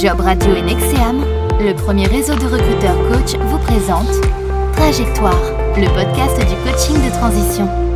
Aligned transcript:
Job 0.00 0.18
Radio 0.20 0.54
et 0.56 0.62
Nexeam, 0.62 1.22
le 1.60 1.74
premier 1.74 2.06
réseau 2.06 2.34
de 2.34 2.46
recruteurs 2.46 2.96
coach, 3.10 3.38
vous 3.38 3.58
présente 3.58 4.08
Trajectoire, 4.72 5.38
le 5.76 5.88
podcast 5.88 6.38
du 6.38 6.56
coaching 6.64 6.96
de 7.04 7.10
transition. 7.18 7.89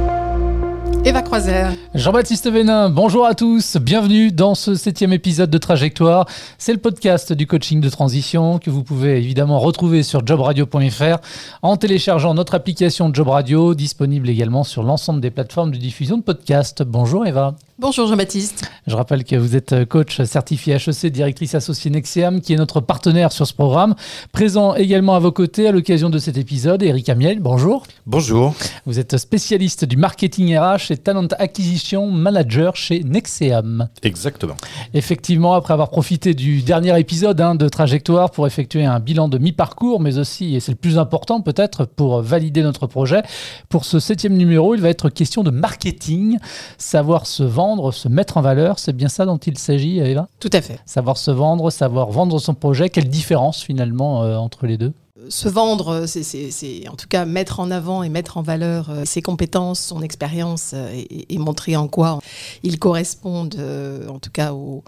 Eva 1.06 1.20
Croiser. 1.20 1.66
Jean-Baptiste 1.94 2.50
Vénin, 2.50 2.88
bonjour 2.88 3.26
à 3.26 3.34
tous, 3.34 3.76
bienvenue 3.76 4.32
dans 4.32 4.54
ce 4.54 4.74
septième 4.74 5.12
épisode 5.12 5.50
de 5.50 5.58
Trajectoire. 5.58 6.26
C'est 6.56 6.72
le 6.72 6.78
podcast 6.78 7.34
du 7.34 7.46
coaching 7.46 7.82
de 7.82 7.90
transition 7.90 8.58
que 8.58 8.70
vous 8.70 8.82
pouvez 8.82 9.18
évidemment 9.18 9.58
retrouver 9.58 10.02
sur 10.02 10.26
jobradio.fr 10.26 11.18
en 11.60 11.76
téléchargeant 11.76 12.32
notre 12.32 12.54
application 12.54 13.12
Job 13.12 13.28
Radio, 13.28 13.74
disponible 13.74 14.30
également 14.30 14.64
sur 14.64 14.82
l'ensemble 14.82 15.20
des 15.20 15.30
plateformes 15.30 15.72
de 15.72 15.76
diffusion 15.76 16.16
de 16.16 16.22
podcasts. 16.22 16.82
Bonjour 16.82 17.26
Eva. 17.26 17.54
Bonjour 17.76 18.06
Jean-Baptiste. 18.06 18.70
Je 18.86 18.94
rappelle 18.94 19.24
que 19.24 19.34
vous 19.34 19.56
êtes 19.56 19.84
coach 19.86 20.22
certifié 20.22 20.74
HEC, 20.76 21.06
directrice 21.10 21.56
associée 21.56 21.90
Nexeam, 21.90 22.40
qui 22.40 22.52
est 22.52 22.56
notre 22.56 22.80
partenaire 22.80 23.32
sur 23.32 23.48
ce 23.48 23.52
programme. 23.52 23.96
Présent 24.30 24.76
également 24.76 25.16
à 25.16 25.18
vos 25.18 25.32
côtés 25.32 25.66
à 25.66 25.72
l'occasion 25.72 26.08
de 26.08 26.18
cet 26.18 26.38
épisode, 26.38 26.84
Eric 26.84 27.08
Amiel, 27.08 27.40
bonjour. 27.40 27.84
Bonjour. 28.06 28.54
Vous 28.86 29.00
êtes 29.00 29.16
spécialiste 29.16 29.84
du 29.84 29.96
marketing 29.96 30.56
RH 30.56 30.92
et 30.92 30.93
talent 30.96 31.28
acquisition 31.38 32.10
manager 32.10 32.76
chez 32.76 33.02
Nexeam. 33.04 33.88
Exactement. 34.02 34.54
Effectivement, 34.92 35.54
après 35.54 35.72
avoir 35.72 35.90
profité 35.90 36.34
du 36.34 36.62
dernier 36.62 36.98
épisode 36.98 37.40
hein, 37.40 37.54
de 37.54 37.68
Trajectoire 37.68 38.30
pour 38.30 38.46
effectuer 38.46 38.84
un 38.84 39.00
bilan 39.00 39.28
de 39.28 39.38
mi-parcours, 39.38 40.00
mais 40.00 40.18
aussi, 40.18 40.54
et 40.54 40.60
c'est 40.60 40.72
le 40.72 40.76
plus 40.76 40.98
important 40.98 41.40
peut-être, 41.40 41.84
pour 41.84 42.22
valider 42.22 42.62
notre 42.62 42.86
projet, 42.86 43.22
pour 43.68 43.84
ce 43.84 43.98
septième 43.98 44.36
numéro, 44.36 44.74
il 44.74 44.80
va 44.80 44.88
être 44.88 45.08
question 45.08 45.42
de 45.42 45.50
marketing, 45.50 46.38
savoir 46.78 47.26
se 47.26 47.42
vendre 47.42 47.92
se 47.92 48.08
mettre 48.08 48.36
en 48.36 48.42
valeur. 48.42 48.78
C'est 48.78 48.92
bien 48.92 49.08
ça 49.08 49.24
dont 49.24 49.38
il 49.38 49.58
s'agit, 49.58 49.98
Eva? 49.98 50.28
Tout 50.40 50.50
à 50.52 50.60
fait. 50.60 50.80
Savoir 50.84 51.16
se 51.16 51.30
vendre, 51.30 51.70
savoir 51.70 52.10
vendre 52.10 52.38
son 52.38 52.54
projet. 52.54 52.90
Quelle 52.90 53.08
différence 53.08 53.62
finalement 53.62 54.22
euh, 54.22 54.36
entre 54.36 54.66
les 54.66 54.76
deux? 54.76 54.92
Se 55.28 55.48
vendre, 55.48 56.06
c'est 56.06 56.88
en 56.88 56.96
tout 56.96 57.08
cas 57.08 57.24
mettre 57.24 57.60
en 57.60 57.70
avant 57.70 58.02
et 58.02 58.08
mettre 58.08 58.36
en 58.36 58.42
valeur 58.42 58.90
euh, 58.90 59.04
ses 59.04 59.22
compétences, 59.22 59.80
son 59.80 60.02
expérience 60.02 60.72
euh, 60.74 61.02
et, 61.10 61.38
montrer 61.38 61.76
en 61.76 61.88
quoi 61.88 62.20
ils 62.62 62.78
correspondent, 62.78 63.60
en 64.08 64.18
tout 64.18 64.30
cas 64.30 64.52
au, 64.52 64.82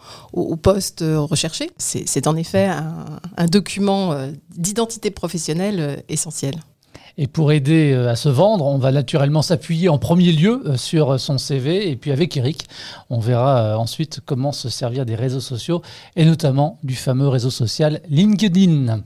poste 0.57 1.05
recherché. 1.07 1.71
C'est 1.77 2.27
en 2.27 2.37
effet 2.37 2.71
un 3.37 3.47
document 3.47 4.15
d'identité 4.57 5.11
professionnelle 5.11 6.03
essentiel. 6.09 6.63
Et 7.19 7.29
pour 7.29 7.51
aider 7.51 7.95
euh, 7.95 8.11
à 8.11 8.17
se 8.17 8.29
vendre, 8.29 8.67
on 8.67 8.77
va 8.77 8.93
naturellement 8.93 9.41
s'appuyer 9.41 9.89
en 9.89 9.97
premier 9.97 10.33
lieu 10.33 10.63
euh, 10.67 10.77
sur 10.77 11.19
son 11.19 11.39
CV. 11.39 11.89
Et 11.89 11.97
puis 11.97 12.13
avec 12.13 12.37
Eric, 12.37 12.69
on 13.09 13.21
verra 13.21 13.59
euh, 13.59 13.77
ensuite 13.77 14.21
comment 14.27 14.53
se 14.53 14.69
servir 14.69 15.07
des 15.07 15.15
réseaux 15.15 15.41
sociaux 15.41 15.81
et 16.17 16.27
notamment 16.27 16.79
du 16.83 16.95
fameux 16.95 17.29
réseau 17.29 17.49
social 17.49 18.03
LinkedIn. 18.11 19.01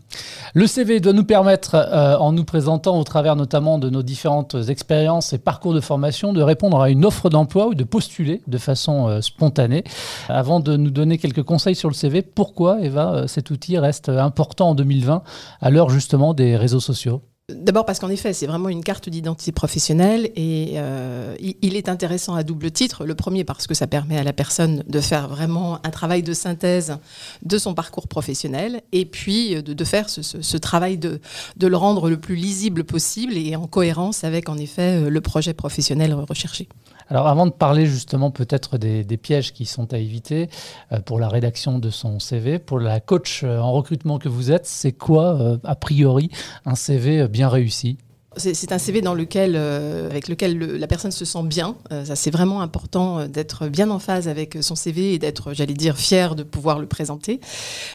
Le 0.55 0.67
CV 0.67 0.99
doit 0.99 1.13
nous 1.13 1.25
permettre, 1.25 1.77
en 2.21 2.33
nous 2.33 2.45
présentant 2.45 2.99
au 2.99 3.05
travers 3.05 3.37
notamment 3.37 3.79
de 3.79 3.89
nos 3.89 4.03
différentes 4.03 4.57
expériences 4.69 5.33
et 5.33 5.39
parcours 5.39 5.75
de 5.75 5.81
formation, 5.81 6.33
de 6.33 6.43
répondre 6.43 6.81
à 6.81 6.91
une 6.91 7.05
offre 7.05 7.31
d'emploi 7.31 7.69
ou 7.69 7.75
de 7.75 7.85
postuler 7.85 8.43
de 8.49 8.59
façon 8.59 9.21
spontanée. 9.23 9.85
Avant 10.29 10.59
de 10.59 10.77
nous 10.77 10.91
donner 10.91 11.19
quelques 11.19 11.45
conseils 11.45 11.77
sur 11.77 11.89
le 11.89 11.95
CV, 11.95 12.23
pourquoi, 12.23 12.81
Eva, 12.81 13.29
cet 13.29 13.51
outil 13.51 13.79
reste 13.79 14.09
important 14.09 14.71
en 14.71 14.75
2020 14.75 15.23
à 15.61 15.71
l'heure 15.71 15.91
justement 15.91 16.35
des 16.35 16.57
réseaux 16.57 16.81
sociaux? 16.81 17.23
D'abord 17.55 17.85
parce 17.85 17.99
qu'en 17.99 18.09
effet, 18.09 18.33
c'est 18.33 18.47
vraiment 18.47 18.69
une 18.69 18.83
carte 18.83 19.09
d'identité 19.09 19.53
professionnelle 19.53 20.31
et 20.37 20.75
euh, 20.77 21.35
il 21.41 21.77
est 21.77 21.89
intéressant 21.89 22.35
à 22.35 22.43
double 22.43 22.71
titre. 22.71 23.05
Le 23.05 23.15
premier 23.15 23.45
parce 23.45 23.67
que 23.67 23.75
ça 23.75 23.87
permet 23.87 24.19
à 24.19 24.25
la 24.25 24.33
personne 24.33 24.83
de 24.87 25.01
faire 25.01 25.29
vraiment 25.29 25.79
un 25.85 25.91
travail 25.91 26.23
de 26.23 26.33
synthèse 26.33 26.97
de 27.43 27.59
son 27.59 27.75
parcours 27.75 28.09
professionnel 28.09 28.83
et 28.93 29.05
puis 29.05 29.57
euh, 29.57 29.63
de, 29.63 29.85
faire 29.85 30.09
ce, 30.09 30.57
travail 30.57 30.99
de, 30.99 31.21
le 31.61 31.77
rendre 31.77 32.09
le 32.09 32.19
plus 32.19 32.37
lisible 32.37 32.85
possible 32.85 33.37
et 33.37 33.57
en 33.57 33.67
cohérence 33.67 34.25
avec 34.25 34.49
en 34.49 34.57
effet 34.57 35.05
euh, 35.05 35.11
le 35.11 35.21
projet 35.21 35.55
professionnel 35.55 36.15
recherché. 36.15 36.69
Alors 37.11 37.27
avant 37.27 37.45
de 37.45 37.51
parler 37.51 37.87
justement 37.87 38.31
peut-être 38.31 38.79
des, 38.79 39.05
pièges 39.17 39.53
qui 39.53 39.67
sont 39.67 39.93
à 39.93 39.99
éviter 39.99 40.49
euh, 40.93 41.01
pour 41.01 41.19
la 41.19 41.29
rédaction 41.29 41.81
de 41.81 41.91
son 41.91 42.21
CV, 42.21 42.61
pour 42.61 42.79
la 42.79 43.01
coach 43.01 43.43
euh, 43.43 43.59
en 43.59 43.73
recrutement 43.73 44.21
que 44.21 44.29
vous 44.29 44.53
êtes, 44.53 44.65
c'est 44.65 44.93
quoi 44.93 45.35
euh, 45.41 45.59
a 45.65 45.75
priori 45.75 46.31
un 46.65 46.77
CV 46.77 47.27
bien 47.27 47.49
réussi? 47.49 47.99
C'est 48.37 48.73
un 48.73 48.79
CV 48.79 49.01
dans 49.01 49.15
lequel, 49.15 49.57
avec 49.57 50.29
lequel 50.29 50.59
la 50.59 50.87
personne 50.87 51.11
se 51.11 51.25
sent 51.25 51.43
bien. 51.43 51.77
ça, 51.91 52.15
c'est 52.15 52.31
vraiment 52.31 52.61
important 52.61 53.27
d'être 53.27 53.69
bien 53.69 53.91
en 53.91 53.99
phase 53.99 54.29
avec 54.29 54.59
son 54.61 54.77
CV 54.77 55.15
et 55.15 55.19
d'être, 55.19 55.53
j'allais 55.53 55.75
dire, 55.75 55.97
fier 55.97 56.37
de 56.37 56.43
pouvoir 56.43 56.79
le 56.79 56.87
présenter. 56.87 57.41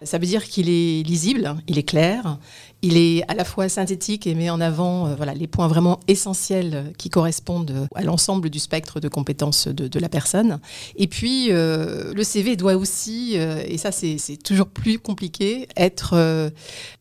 Ça 0.04 0.18
veut 0.18 0.26
dire 0.26 0.44
qu'il 0.44 0.70
est 0.70 1.04
lisible, 1.04 1.56
il 1.68 1.78
est 1.78 1.84
clair, 1.84 2.38
il 2.86 2.98
est 2.98 3.24
à 3.30 3.34
la 3.34 3.44
fois 3.44 3.68
synthétique 3.68 4.28
et 4.28 4.36
met 4.36 4.50
en 4.50 4.62
avant 4.62 5.08
euh, 5.08 5.16
voilà, 5.16 5.34
les 5.34 5.48
points 5.48 5.68
vraiment 5.68 6.00
essentiels 6.08 6.94
qui 7.00 7.10
correspondent 7.10 7.72
euh, 7.72 7.88
à 7.96 8.04
l'ensemble 8.04 8.52
du 8.52 8.60
spectre 8.60 9.00
de 9.00 9.08
compétences 9.08 9.68
de, 9.68 10.00
la 10.00 10.10
personne. 10.10 10.60
Et 10.96 11.08
puis, 11.08 11.48
euh, 11.50 12.14
le 12.14 12.24
CV 12.24 12.56
doit 12.56 12.76
aussi, 12.76 13.36
et 13.36 13.78
ça 13.78 13.92
c'est 13.92 14.38
toujours 14.44 14.68
plus 14.68 15.00
compliqué, 15.00 15.68
être 15.78 16.52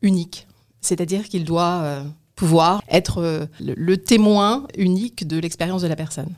unique. 0.00 0.46
C'est-à-dire 0.80 1.28
qu'il 1.28 1.44
doit 1.44 2.04
pouvoir 2.34 2.82
être 2.90 3.48
le 3.60 3.96
témoin 3.96 4.66
unique 4.76 5.26
de 5.26 5.38
l'expérience 5.38 5.82
de 5.82 5.88
la 5.88 5.96
personne. 5.96 6.34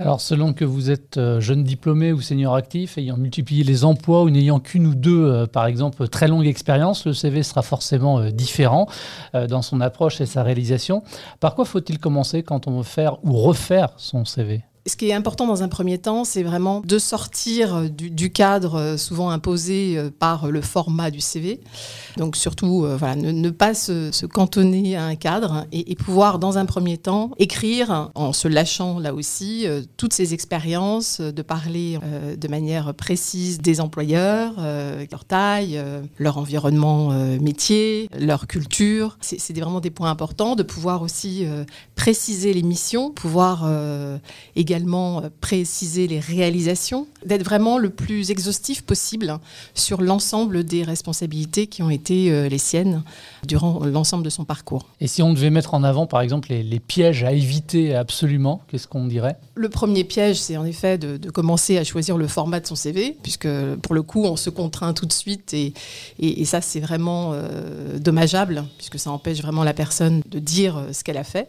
Alors, 0.00 0.20
selon 0.20 0.52
que 0.52 0.64
vous 0.64 0.90
êtes 0.90 1.16
euh, 1.16 1.40
jeune 1.40 1.64
diplômé 1.64 2.12
ou 2.12 2.20
senior 2.20 2.54
actif, 2.54 2.98
ayant 2.98 3.16
multiplié 3.16 3.64
les 3.64 3.84
emplois 3.84 4.22
ou 4.22 4.30
n'ayant 4.30 4.60
qu'une 4.60 4.86
ou 4.86 4.94
deux, 4.94 5.24
euh, 5.24 5.46
par 5.46 5.66
exemple, 5.66 6.06
très 6.06 6.28
longue 6.28 6.46
expérience, 6.46 7.04
le 7.04 7.12
CV 7.12 7.42
sera 7.42 7.62
forcément 7.62 8.20
euh, 8.20 8.30
différent 8.30 8.86
dans 9.48 9.62
son 9.62 9.80
approche 9.80 10.20
et 10.20 10.26
sa 10.26 10.42
réalisation. 10.42 11.02
Par 11.40 11.54
quoi 11.54 11.64
faut-il 11.64 11.98
commencer 11.98 12.42
quand 12.42 12.68
on 12.68 12.78
veut 12.78 12.82
faire 12.84 13.18
ou 13.24 13.32
refaire 13.32 13.90
son 13.96 14.24
CV 14.24 14.62
ce 14.88 14.96
qui 14.96 15.08
est 15.08 15.12
important 15.12 15.46
dans 15.46 15.62
un 15.62 15.68
premier 15.68 15.98
temps, 15.98 16.24
c'est 16.24 16.42
vraiment 16.42 16.80
de 16.84 16.98
sortir 16.98 17.90
du, 17.90 18.32
cadre 18.32 18.74
euh, 18.76 18.96
souvent 18.96 19.30
imposé 19.30 19.96
euh, 19.96 20.10
par 20.16 20.48
le 20.48 20.60
format 20.60 21.10
du 21.10 21.20
CV. 21.20 21.60
Donc 22.16 22.36
surtout, 22.36 22.84
euh, 22.84 22.96
voilà, 22.96 23.16
ne, 23.16 23.50
pas 23.50 23.74
se, 23.74 24.26
cantonner 24.26 24.96
à 24.96 25.04
un 25.04 25.14
cadre 25.14 25.66
et, 25.72 25.94
pouvoir, 25.94 26.38
dans 26.38 26.58
un 26.58 26.66
premier 26.66 26.98
temps, 26.98 27.30
écrire 27.38 28.10
en 28.14 28.32
se 28.32 28.48
lâchant 28.48 28.98
là 28.98 29.14
aussi 29.14 29.66
toutes 29.96 30.12
ces 30.12 30.34
expériences, 30.34 31.20
de 31.20 31.42
parler 31.42 31.98
de 32.36 32.48
manière 32.48 32.94
précise 32.94 33.58
des 33.58 33.80
employeurs, 33.80 34.54
leur 35.10 35.24
taille, 35.24 35.82
leur 36.18 36.38
environnement 36.38 37.10
métier, 37.40 38.08
leur 38.18 38.46
culture. 38.46 39.16
C'est 39.20 39.58
vraiment 39.58 39.80
des 39.80 39.90
points 39.90 40.10
importants, 40.10 40.56
de 40.56 40.62
pouvoir 40.62 41.02
aussi 41.02 41.46
préciser 41.94 42.52
les 42.52 42.62
missions, 42.62 43.10
pouvoir 43.10 43.68
également 44.54 44.77
euh, 44.86 45.28
préciser 45.40 46.06
les 46.06 46.20
réalisations, 46.20 47.06
d'être 47.24 47.44
vraiment 47.44 47.78
le 47.78 47.90
plus 47.90 48.30
exhaustif 48.30 48.82
possible 48.82 49.38
sur 49.74 50.00
l'ensemble 50.00 50.64
des 50.64 50.82
responsabilités 50.82 51.66
qui 51.66 51.82
ont 51.82 51.90
été 51.90 52.30
euh, 52.30 52.48
les 52.48 52.58
siennes 52.58 53.02
durant 53.46 53.84
l'ensemble 53.84 54.24
de 54.24 54.30
son 54.30 54.44
parcours. 54.44 54.86
Et 55.00 55.06
si 55.06 55.22
on 55.22 55.32
devait 55.32 55.50
mettre 55.50 55.74
en 55.74 55.82
avant, 55.82 56.06
par 56.06 56.20
exemple, 56.20 56.48
les, 56.50 56.80
pièges 56.80 57.24
à 57.24 57.32
éviter 57.32 57.94
absolument, 57.94 58.62
qu'est-ce 58.68 58.86
qu'on 58.86 59.06
dirait? 59.06 59.36
Le 59.54 59.68
premier 59.68 60.04
piège, 60.04 60.40
c'est 60.40 60.56
en 60.56 60.64
effet 60.64 60.96
de, 60.96 61.30
commencer 61.30 61.76
à 61.76 61.84
choisir 61.84 62.16
le 62.16 62.28
format 62.28 62.60
de 62.60 62.66
son 62.66 62.76
CV, 62.76 63.16
puisque 63.22 63.48
pour 63.82 63.94
le 63.94 64.02
coup, 64.02 64.24
on 64.24 64.36
se 64.36 64.50
contraint 64.50 64.92
tout 64.92 65.06
de 65.06 65.12
suite, 65.12 65.54
et, 65.54 65.74
et, 66.20 66.44
ça, 66.44 66.60
c'est 66.60 66.80
vraiment 66.80 67.32
euh, 67.34 67.98
dommageable, 67.98 68.64
puisque 68.76 68.98
ça 68.98 69.10
empêche 69.10 69.42
vraiment 69.42 69.64
la 69.64 69.74
personne 69.74 70.22
de 70.30 70.38
dire 70.38 70.82
ce 70.92 71.04
qu'elle 71.04 71.16
a 71.16 71.24
fait. 71.24 71.48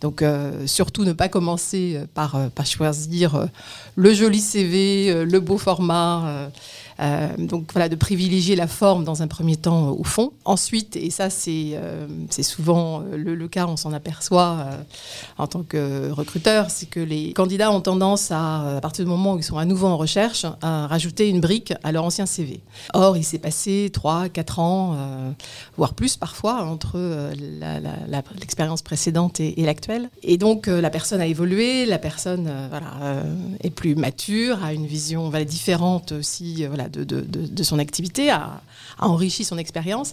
Donc 0.00 0.22
euh, 0.22 0.66
surtout 0.66 1.04
ne 1.04 1.12
pas 1.12 1.28
commencer 1.28 1.96
euh, 1.96 2.04
euh, 2.34 2.48
par 2.48 2.66
choisir 2.66 3.48
le 3.96 4.12
joli 4.12 4.40
CV, 4.40 5.24
le 5.24 5.40
beau 5.40 5.58
format. 5.58 6.50
Euh, 7.00 7.28
donc 7.38 7.72
voilà, 7.72 7.88
de 7.88 7.96
privilégier 7.96 8.56
la 8.56 8.66
forme 8.66 9.04
dans 9.04 9.22
un 9.22 9.26
premier 9.26 9.56
temps 9.56 9.90
au 9.90 10.04
fond. 10.04 10.32
Ensuite, 10.44 10.96
et 10.96 11.10
ça 11.10 11.30
c'est 11.30 11.72
euh, 11.74 12.06
souvent 12.42 13.02
le, 13.12 13.48
cas, 13.48 13.66
on 13.66 13.76
s'en 13.76 13.92
aperçoit 13.92 14.56
euh, 14.58 14.76
en 15.38 15.46
tant 15.46 15.62
que 15.62 16.10
recruteur, 16.10 16.70
c'est 16.70 16.86
que 16.86 17.00
les 17.00 17.32
candidats 17.32 17.70
ont 17.70 17.80
tendance 17.80 18.30
à, 18.30 18.76
à 18.76 18.80
partir 18.80 19.04
du 19.04 19.10
moment 19.10 19.34
où 19.34 19.38
ils 19.38 19.44
sont 19.44 19.58
à 19.58 19.64
nouveau 19.64 19.86
en 19.86 19.96
recherche, 19.96 20.46
à 20.62 20.86
rajouter 20.86 21.28
une 21.28 21.40
brique 21.40 21.72
à 21.82 21.92
leur 21.92 22.04
ancien 22.04 22.26
CV. 22.26 22.60
Or, 22.92 23.16
il 23.16 23.24
s'est 23.24 23.38
passé 23.38 23.90
3, 23.92 24.28
4 24.28 24.58
ans, 24.58 24.96
voire 25.76 25.94
plus 25.94 26.16
parfois, 26.16 26.64
entre 26.64 26.98
l'expérience 28.38 28.82
précédente 28.82 29.40
et, 29.40 29.54
l'actuelle. 29.64 30.10
Et 30.22 30.36
donc, 30.36 30.66
la 30.66 30.90
personne 30.90 31.20
a 31.20 31.26
évolué, 31.26 31.86
la 31.86 31.98
personne 31.98 32.50
voilà, 32.68 33.24
est 33.62 33.70
plus 33.70 33.94
mature, 33.94 34.62
a 34.64 34.72
une 34.72 34.86
vision 34.86 35.30
différente 35.44 36.12
aussi 36.12 36.64
voilà, 36.66 36.83
de, 36.88 37.62
son 37.62 37.78
activité, 37.78 38.30
a, 38.30 38.60
enrichi 38.98 39.44
son 39.44 39.58
expérience, 39.58 40.12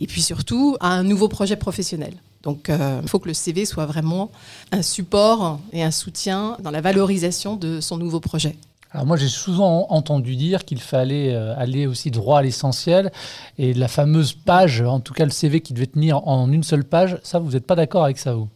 et 0.00 0.06
puis 0.06 0.22
surtout 0.22 0.76
a 0.80 0.88
un 0.88 1.02
nouveau 1.02 1.28
projet 1.28 1.56
professionnel. 1.56 2.14
Donc 2.42 2.70
euh, 2.70 3.00
il 3.02 3.08
faut 3.08 3.18
que 3.18 3.28
le 3.28 3.34
CV 3.34 3.64
soit 3.64 3.86
vraiment 3.86 4.30
un 4.72 4.82
support 4.82 5.60
et 5.72 5.82
un 5.82 5.90
soutien 5.90 6.56
dans 6.62 6.70
la 6.70 6.80
valorisation 6.80 7.56
de 7.56 7.80
son 7.80 7.98
nouveau 7.98 8.20
projet. 8.20 8.56
Alors 8.90 9.06
moi 9.06 9.16
j'ai 9.16 9.28
souvent 9.28 9.86
entendu 9.90 10.36
dire 10.36 10.64
qu'il 10.64 10.80
fallait 10.80 11.32
euh, 11.32 11.54
aller 11.56 11.86
aussi 11.86 12.10
droit 12.10 12.40
à 12.40 12.42
l'essentiel 12.42 13.10
et 13.58 13.72
la 13.72 13.88
fameuse 13.88 14.34
page, 14.34 14.82
en 14.82 15.00
tout 15.00 15.14
cas 15.14 15.24
le 15.24 15.30
CV 15.30 15.60
qui 15.60 15.72
devait 15.72 15.86
tenir 15.86 16.26
en 16.28 16.50
une 16.52 16.62
seule 16.62 16.84
page, 16.84 17.18
ça 17.22 17.38
vous 17.38 17.52
n'êtes 17.52 17.66
pas 17.66 17.76
d'accord 17.76 18.04
avec 18.04 18.18
ça 18.18 18.34
vous? 18.34 18.48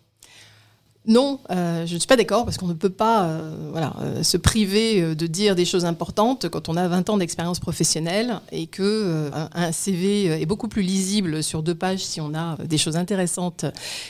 Non, 1.06 1.38
euh, 1.50 1.86
je 1.86 1.94
ne 1.94 1.98
suis 2.00 2.08
pas 2.08 2.16
d'accord 2.16 2.44
parce 2.44 2.58
qu'on 2.58 2.66
ne 2.66 2.74
peut 2.74 2.90
pas 2.90 3.24
euh, 3.24 3.68
voilà, 3.70 3.94
euh, 4.00 4.24
se 4.24 4.36
priver 4.36 5.14
de 5.14 5.26
dire 5.28 5.54
des 5.54 5.64
choses 5.64 5.84
importantes 5.84 6.48
quand 6.48 6.68
on 6.68 6.76
a 6.76 6.88
20 6.88 7.10
ans 7.10 7.16
d'expérience 7.16 7.60
professionnelle 7.60 8.40
et 8.50 8.66
que 8.66 9.30
un 9.32 9.72
CV 9.72 10.26
est 10.26 10.46
beaucoup 10.46 10.66
plus 10.66 10.82
lisible 10.82 11.42
sur 11.42 11.62
deux 11.62 11.74
pages 11.74 12.00
si 12.00 12.20
on 12.20 12.34
a 12.34 12.56
des 12.64 12.78
choses 12.78 12.96
intéressantes 12.96 13.64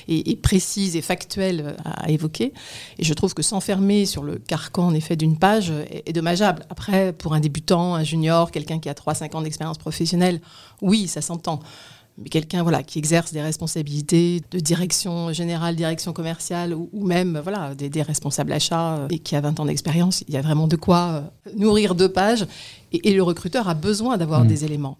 et, 0.08 0.37
précises 0.37 0.96
et 0.96 1.02
factuelles 1.02 1.76
à, 1.84 2.10
évoquer. 2.10 2.52
Et 2.99 3.04
je 3.04 3.12
trouve 3.12 3.34
que 3.34 3.42
s'enfermer 3.42 4.06
sur 4.06 4.22
le 4.22 4.37
carcan 4.37 4.87
en 4.87 4.94
effet 4.94 5.16
d'une 5.16 5.37
page 5.37 5.70
est, 5.70 6.08
est, 6.08 6.12
dommageable. 6.12 6.64
Après, 6.70 7.12
pour 7.12 7.34
un 7.34 7.40
débutant, 7.40 7.94
un 7.94 8.04
junior, 8.04 8.50
quelqu'un 8.50 8.78
qui 8.78 8.88
a 8.88 8.94
3-5 8.94 9.37
ans 9.37 9.42
d'expérience 9.42 9.78
professionnelle, 9.78 10.40
oui, 10.81 11.08
ça 11.08 11.20
s'entend 11.20 11.60
mais 12.18 12.28
quelqu'un 12.30 12.62
voilà, 12.62 12.82
qui 12.82 12.98
exerce 12.98 13.32
des 13.32 13.42
responsabilités 13.42 14.42
de 14.50 14.58
direction 14.58 15.32
générale, 15.32 15.76
direction 15.76 16.12
commerciale, 16.12 16.74
ou, 16.74 17.06
même 17.06 17.38
voilà, 17.42 17.74
des, 17.74 18.02
responsables 18.02 18.52
achats 18.52 18.96
euh, 18.96 19.08
et 19.10 19.18
qui 19.18 19.36
a 19.36 19.40
20 19.40 19.60
ans 19.60 19.66
d'expérience, 19.66 20.24
il 20.28 20.34
y 20.34 20.36
a 20.36 20.42
vraiment 20.42 20.66
de 20.66 20.76
quoi 20.76 21.30
euh, 21.46 21.50
nourrir 21.56 21.94
deux 21.94 22.10
pages. 22.10 22.46
Et, 22.92 23.12
le 23.12 23.22
recruteur 23.22 23.68
a 23.68 23.74
besoin 23.74 24.16
d'avoir 24.16 24.44
mmh. 24.44 24.48
des 24.48 24.64
éléments. 24.64 24.98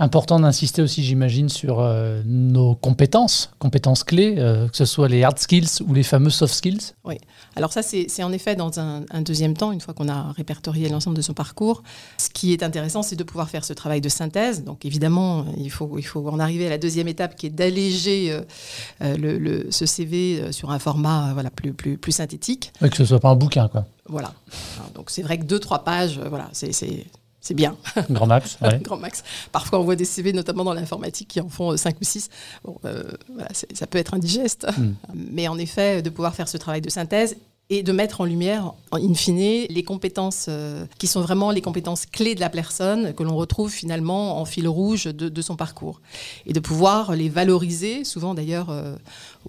Important 0.00 0.38
d'insister 0.38 0.80
aussi, 0.80 1.02
j'imagine, 1.02 1.48
sur 1.48 1.80
euh, 1.80 2.22
nos 2.24 2.76
compétences, 2.76 3.50
compétences 3.58 4.04
clés, 4.04 4.36
euh, 4.38 4.68
que 4.68 4.76
ce 4.76 4.84
soit 4.84 5.08
les 5.08 5.24
hard 5.24 5.40
skills 5.40 5.82
ou 5.84 5.92
les 5.92 6.04
fameux 6.04 6.30
soft 6.30 6.54
skills. 6.54 6.92
Oui, 7.04 7.16
alors 7.56 7.72
ça, 7.72 7.82
c'est 7.82 8.22
en 8.22 8.30
effet 8.30 8.54
dans 8.54 8.78
un, 8.78 9.02
deuxième 9.22 9.56
temps, 9.56 9.72
une 9.72 9.80
fois 9.80 9.94
qu'on 9.94 10.08
a 10.08 10.30
répertorié 10.30 10.88
l'ensemble 10.88 11.16
de 11.16 11.22
son 11.22 11.34
parcours. 11.34 11.82
Ce 12.16 12.30
qui 12.30 12.52
est 12.52 12.62
intéressant, 12.62 13.02
c'est 13.02 13.16
de 13.16 13.24
pouvoir 13.24 13.50
faire 13.50 13.64
ce 13.64 13.72
travail 13.72 14.00
de 14.00 14.08
synthèse. 14.08 14.62
Donc 14.62 14.84
évidemment, 14.84 15.46
il 15.56 15.70
faut, 15.70 15.98
il 15.98 16.06
faut 16.06 16.28
en 16.28 16.38
arriver 16.38 16.68
à 16.68 16.70
la 16.70 16.78
deuxième 16.78 17.08
étape 17.08 17.34
qui 17.34 17.46
est 17.46 17.50
d'alléger 17.50 18.38
euh, 19.02 19.16
le, 19.16 19.66
ce 19.72 19.84
CV 19.84 20.52
sur 20.52 20.70
un 20.70 20.78
format 20.78 21.32
voilà, 21.32 21.50
plus, 21.50 21.72
plus, 21.72 21.98
plus 21.98 22.12
synthétique. 22.12 22.72
Oui, 22.80 22.88
que 22.88 22.96
ce 22.96 23.02
ne 23.02 23.08
soit 23.08 23.20
pas 23.20 23.30
un 23.30 23.36
bouquin, 23.36 23.66
quoi. 23.66 23.84
Voilà. 24.06 24.32
Donc 24.94 25.10
c'est 25.10 25.22
vrai 25.22 25.38
que 25.38 25.44
deux, 25.44 25.58
trois 25.58 25.82
pages, 25.82 26.20
voilà, 26.20 26.48
c'est 26.52 26.72
c'est 27.48 27.54
bien. 27.54 27.76
Grand 28.10 28.26
max. 28.26 28.58
Grand 28.82 28.98
max. 28.98 29.24
Parfois, 29.52 29.80
on 29.80 29.84
voit 29.84 29.96
des 29.96 30.04
CV, 30.04 30.34
notamment 30.34 30.64
dans 30.64 30.74
l'informatique, 30.74 31.28
qui 31.28 31.40
en 31.40 31.48
font 31.48 31.74
5 31.74 31.96
ou 31.98 32.04
6. 32.04 32.28
Euh, 32.84 33.02
ça 33.72 33.86
peut 33.86 33.96
être 33.96 34.12
indigeste. 34.12 34.66
Hmm. 34.76 34.92
Mais 35.14 35.48
en 35.48 35.56
effet, 35.56 36.02
de 36.02 36.10
pouvoir 36.10 36.34
faire 36.34 36.46
ce 36.46 36.58
travail 36.58 36.82
de 36.82 36.90
synthèse 36.90 37.36
et 37.70 37.82
de 37.82 37.90
mettre 37.92 38.20
en 38.20 38.26
lumière, 38.26 38.74
in 38.92 39.14
fine, 39.14 39.66
les 39.70 39.82
compétences 39.82 40.46
euh, 40.50 40.84
qui 40.98 41.06
sont 41.06 41.22
vraiment 41.22 41.50
les 41.50 41.62
compétences 41.62 42.04
clés 42.04 42.34
de 42.34 42.40
la 42.40 42.50
personne, 42.50 43.14
que 43.14 43.22
l'on 43.22 43.36
retrouve 43.36 43.70
finalement 43.70 44.38
en 44.38 44.44
fil 44.44 44.68
rouge 44.68 45.04
de, 45.04 45.42
son 45.42 45.56
parcours. 45.56 46.02
Et 46.44 46.52
de 46.52 46.60
pouvoir 46.60 47.16
les 47.16 47.30
valoriser, 47.30 48.04
souvent 48.04 48.34
d'ailleurs 48.34 48.68
euh, 48.68 48.94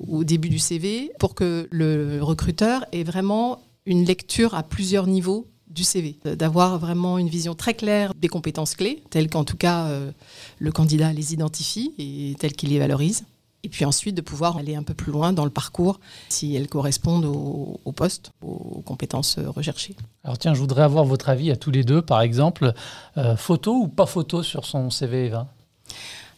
au 0.07 0.23
début 0.23 0.49
du 0.49 0.59
CV, 0.59 1.11
pour 1.19 1.35
que 1.35 1.67
le 1.69 2.19
recruteur 2.21 2.85
ait 2.93 3.03
vraiment 3.03 3.61
une 3.85 4.05
lecture 4.05 4.55
à 4.55 4.63
plusieurs 4.63 5.07
niveaux 5.07 5.47
du 5.69 5.83
CV, 5.83 6.17
d'avoir 6.23 6.79
vraiment 6.79 7.17
une 7.17 7.29
vision 7.29 7.55
très 7.55 7.73
claire 7.73 8.13
des 8.15 8.27
compétences 8.27 8.75
clés, 8.75 9.03
telles 9.09 9.29
qu'en 9.29 9.43
tout 9.43 9.57
cas 9.57 9.85
euh, 9.85 10.11
le 10.57 10.71
candidat 10.71 11.13
les 11.13 11.33
identifie 11.33 11.93
et 11.97 12.35
telles 12.39 12.53
qu'il 12.53 12.69
les 12.69 12.79
valorise. 12.79 13.25
Et 13.63 13.69
puis 13.69 13.83
ensuite 13.83 14.15
de 14.15 14.21
pouvoir 14.21 14.57
aller 14.57 14.75
un 14.75 14.83
peu 14.83 14.93
plus 14.93 15.11
loin 15.11 15.33
dans 15.33 15.43
le 15.43 15.51
parcours 15.51 15.99
si 16.29 16.55
elles 16.55 16.69
correspondent 16.69 17.25
au, 17.25 17.91
poste, 17.91 18.31
aux 18.41 18.81
compétences 18.85 19.37
euh, 19.37 19.49
recherchées. 19.49 19.95
Alors 20.23 20.37
tiens, 20.37 20.53
je 20.53 20.59
voudrais 20.59 20.83
avoir 20.83 21.03
votre 21.03 21.29
avis 21.29 21.51
à 21.51 21.57
tous 21.57 21.71
les 21.71 21.83
deux, 21.83 22.01
par 22.01 22.21
exemple, 22.21 22.73
euh, 23.17 23.35
photo 23.35 23.73
ou 23.73 23.87
pas 23.87 24.05
photo 24.05 24.43
sur 24.43 24.65
son 24.65 24.89
CV, 24.89 25.25
Eva? 25.25 25.47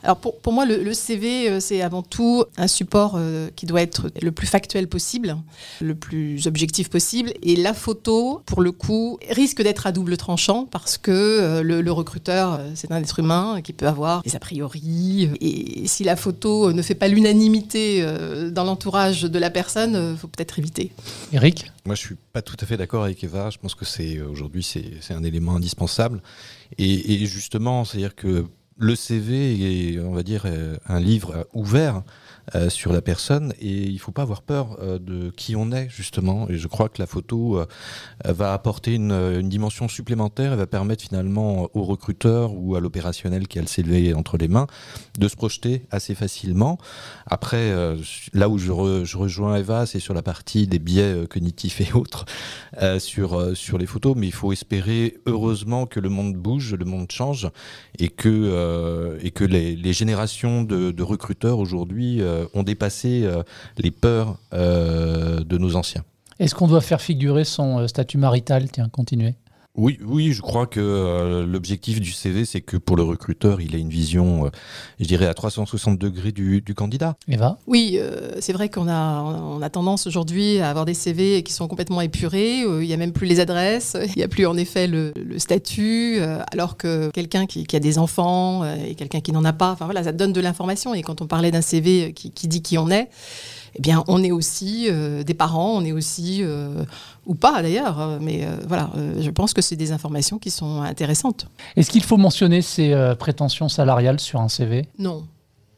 Alors 0.03 0.18
pour, 0.18 0.39
pour 0.39 0.53
moi, 0.53 0.65
le, 0.65 0.94
CV, 0.94 1.50
euh, 1.50 1.59
c'est 1.59 1.81
avant 1.81 2.01
tout 2.01 2.44
un 2.57 2.68
support 2.68 3.15
euh, 3.15 3.50
qui 3.56 3.65
doit 3.65 3.81
être 3.81 4.12
le 4.21 4.31
plus 4.31 4.48
factuel 4.48 4.88
possible, 4.88 5.38
le 5.80 5.95
plus 5.95 6.48
objectif 6.48 6.89
possible. 6.89 7.33
Et 7.44 7.56
la 7.56 7.74
photo, 7.74 8.42
pour 8.45 8.62
le 8.62 8.71
coup, 8.71 9.19
risque 9.30 9.62
d'être 9.62 9.86
à 9.86 9.92
double 9.92 10.18
tranchant 10.18 10.65
parce 10.65 10.98
que 10.98 11.12
euh, 11.12 11.63
le, 11.63 11.92
recruteur, 11.92 12.62
c'est 12.74 12.89
un 12.92 13.01
être 13.01 13.19
humain 13.19 13.62
qui 13.62 13.74
peut 13.74 13.88
avoir 13.88 14.24
des 14.24 14.36
a 14.36 14.39
priori. 14.39 15.30
Et 15.42 15.88
si 15.88 16.06
la 16.06 16.15
photo 16.15 16.71
ne 16.71 16.81
fait 16.81 16.95
pas 16.95 17.09
l'unanimité 17.09 18.01
dans 18.50 18.63
l'entourage 18.63 19.24
de 19.24 19.39
la 19.39 19.50
personne, 19.50 20.13
il 20.13 20.18
faut 20.18 20.30
peut-être 20.30 20.57
éviter. 20.57 20.92
Eric 21.33 21.69
Moi, 21.86 21.95
je 21.95 22.00
suis 22.00 22.15
pas 22.31 22.42
tout 22.42 22.56
à 22.62 22.65
fait 22.65 22.77
d'accord 22.77 23.04
avec 23.04 23.21
Eva. 23.25 23.50
Je 23.50 23.57
pense 23.57 23.75
que 23.75 23.83
c'est 23.83 24.21
aujourd'hui, 24.21 24.63
c'est 24.63 25.13
un 25.13 25.24
élément 25.24 25.56
indispensable. 25.56 26.21
Et, 26.77 27.13
et 27.13 27.25
justement, 27.25 27.83
c'est-à-dire 27.83 28.15
que 28.15 28.45
le 28.81 28.95
CV 28.95 29.94
est, 29.94 30.00
on 30.00 30.12
va 30.12 30.24
dire, 30.24 30.44
euh, 30.45 30.75
un 30.88 31.00
livre 31.00 31.48
ouvert 31.54 32.01
euh, 32.56 32.69
sur 32.69 32.92
la 32.92 33.04
personne 33.04 33.54
et 33.62 33.83
il 33.83 34.00
faut 34.00 34.12
pas 34.12 34.24
avoir 34.24 34.42
peur 34.42 34.75
euh, 34.81 34.98
de 34.98 35.30
qui 35.30 35.56
on 35.56 35.72
est 35.72 35.88
justement. 35.89 36.50
Et 36.50 36.57
je 36.57 36.68
crois 36.68 36.89
que 36.89 37.00
la 37.00 37.06
photo 37.06 37.60
euh, 37.60 37.66
va 38.25 38.54
apporter 38.54 38.95
une, 38.95 39.48
dimension 39.48 39.88
supplémentaire 39.88 40.54
et 40.54 40.56
va 40.56 40.66
permettre 40.66 41.04
finalement 41.04 41.69
au 41.74 41.83
recruteur 41.83 42.54
ou 42.56 42.75
à 42.75 42.80
l'opérationnel 42.80 43.48
qui 43.48 43.60
a 43.60 43.62
le 43.62 43.68
CV 43.68 44.13
entre 44.13 44.38
les 44.38 44.48
mains 44.48 44.66
de 45.19 45.28
se 45.28 45.36
projeter 45.36 45.86
assez 45.92 46.16
facilement. 46.16 46.78
Après 47.25 47.74
là 48.33 48.50
où 48.50 48.57
je, 48.57 48.72
rejoins 48.72 49.57
Eva 49.57 49.86
c'est 49.86 50.00
sur 50.00 50.13
la 50.13 50.22
partie 50.22 50.68
des 50.68 50.80
biais 50.80 51.28
cognitifs 51.30 51.81
et 51.81 51.92
autres 51.94 52.25
sur 53.00 53.78
les 53.78 53.86
photos. 53.86 54.16
Mais 54.16 54.28
il 54.28 54.33
faut 54.33 54.51
espérer 54.51 55.18
heureusement 55.25 55.86
que 55.86 56.00
le 56.00 56.10
monde 56.10 56.36
bouge 56.36 56.74
le 56.74 56.86
monde 56.86 57.12
change 57.12 57.50
et 58.00 58.07
que, 58.07 58.30
et 59.21 59.31
que 59.31 59.44
les, 59.44 59.94
générations 59.94 60.63
de, 60.63 61.03
recruteurs 61.03 61.59
aujourd'hui 61.59 62.21
euh, 62.21 62.45
ont 62.53 62.63
dépassé 62.63 63.23
euh, 63.23 63.44
les 63.77 63.91
peurs 63.91 64.38
euh, 64.53 65.44
de 65.44 65.57
nos 65.57 65.75
anciens. 65.75 66.03
Est-ce 66.39 66.56
qu'on 66.56 66.68
doit 66.68 66.81
faire 66.81 67.01
figurer 67.01 67.44
son 67.44 67.88
statut 67.88 68.18
marital? 68.18 68.69
Tiens, 68.71 68.89
continuez. 68.89 69.35
Oui, 69.75 69.97
oui, 70.06 70.33
je 70.33 70.41
crois 70.41 70.68
que 70.68 71.45
l'objectif 71.47 72.01
du 72.01 72.12
CV, 72.12 72.44
c'est 72.45 72.62
que 72.62 72.75
pour 72.77 72.97
le 72.97 73.03
recruteur, 73.03 73.62
il 73.62 73.75
ait 73.75 73.79
une 73.79 73.89
vision, 73.89 74.51
je 75.00 75.06
dirais, 75.06 75.27
à 75.27 75.33
360 75.33 75.97
degrés 75.97 76.31
du, 76.33 76.62
candidat. 76.75 77.15
Eva? 77.27 77.57
Oui, 77.68 77.97
c'est 78.39 78.51
vrai 78.53 78.69
qu'on 78.69 78.89
a, 78.89 79.21
on 79.21 79.62
a 79.62 79.69
tendance 79.69 80.07
aujourd'hui 80.07 80.59
à 80.59 80.69
avoir 80.69 80.85
des 80.85 80.94
CV 80.94 81.44
qui 81.44 81.53
sont 81.53 81.68
complètement 81.68 82.01
épurés. 82.01 82.59
il 82.59 82.88
n'y 82.88 82.94
a 82.94 82.97
même 82.97 83.13
plus 83.13 83.27
les 83.27 83.39
adresses, 83.39 83.95
il 84.07 84.18
n'y 84.18 84.23
a 84.23 84.27
plus 84.27 84.45
en 84.45 84.57
effet 84.57 84.88
le, 84.88 85.13
statut, 85.38 86.19
alors 86.51 86.75
que 86.75 87.09
quelqu'un 87.12 87.45
qui, 87.45 87.65
a 87.73 87.79
des 87.79 87.97
enfants 87.97 88.65
et 88.65 88.95
quelqu'un 88.95 89.21
qui 89.21 89.31
n'en 89.31 89.45
a 89.45 89.54
pas, 89.54 89.71
enfin 89.71 89.85
voilà, 89.85 90.04
ça 90.04 90.11
donne 90.11 90.33
de 90.33 90.42
l'information. 90.42 90.94
Et 90.94 91.01
quand 91.01 91.21
on 91.21 91.28
parlait 91.28 91.51
d'un 91.51 91.61
CV 91.61 92.13
qui, 92.13 92.31
qui 92.31 92.47
dit 92.47 92.61
qui 92.61 92.78
on 92.78 92.90
est, 92.90 93.09
eh 93.75 93.81
bien, 93.81 94.04
on 94.07 94.23
est 94.23 94.31
aussi 94.31 94.87
euh, 94.90 95.23
des 95.23 95.33
parents, 95.33 95.78
on 95.78 95.85
est 95.85 95.92
aussi, 95.92 96.40
euh, 96.42 96.83
ou 97.25 97.35
pas 97.35 97.61
d'ailleurs, 97.61 97.99
euh, 97.99 98.19
mais 98.21 98.45
voilà, 98.68 98.92
je 99.19 99.30
pense 99.30 99.54
que 99.54 99.61
c'est 99.61 99.75
des 99.75 99.92
informations 99.92 100.40
qui 100.40 100.51
sont 100.51 100.81
intéressantes. 100.81 101.47
Est-ce 101.75 101.90
qu'il 101.90 102.04
faut 102.04 102.18
mentionner 102.18 102.61
ces 102.61 103.13
prétentions 103.18 103.69
salariales 103.69 104.19
sur 104.19 104.42
un 104.42 104.49
CV 104.49 104.87
Non. 104.99 105.25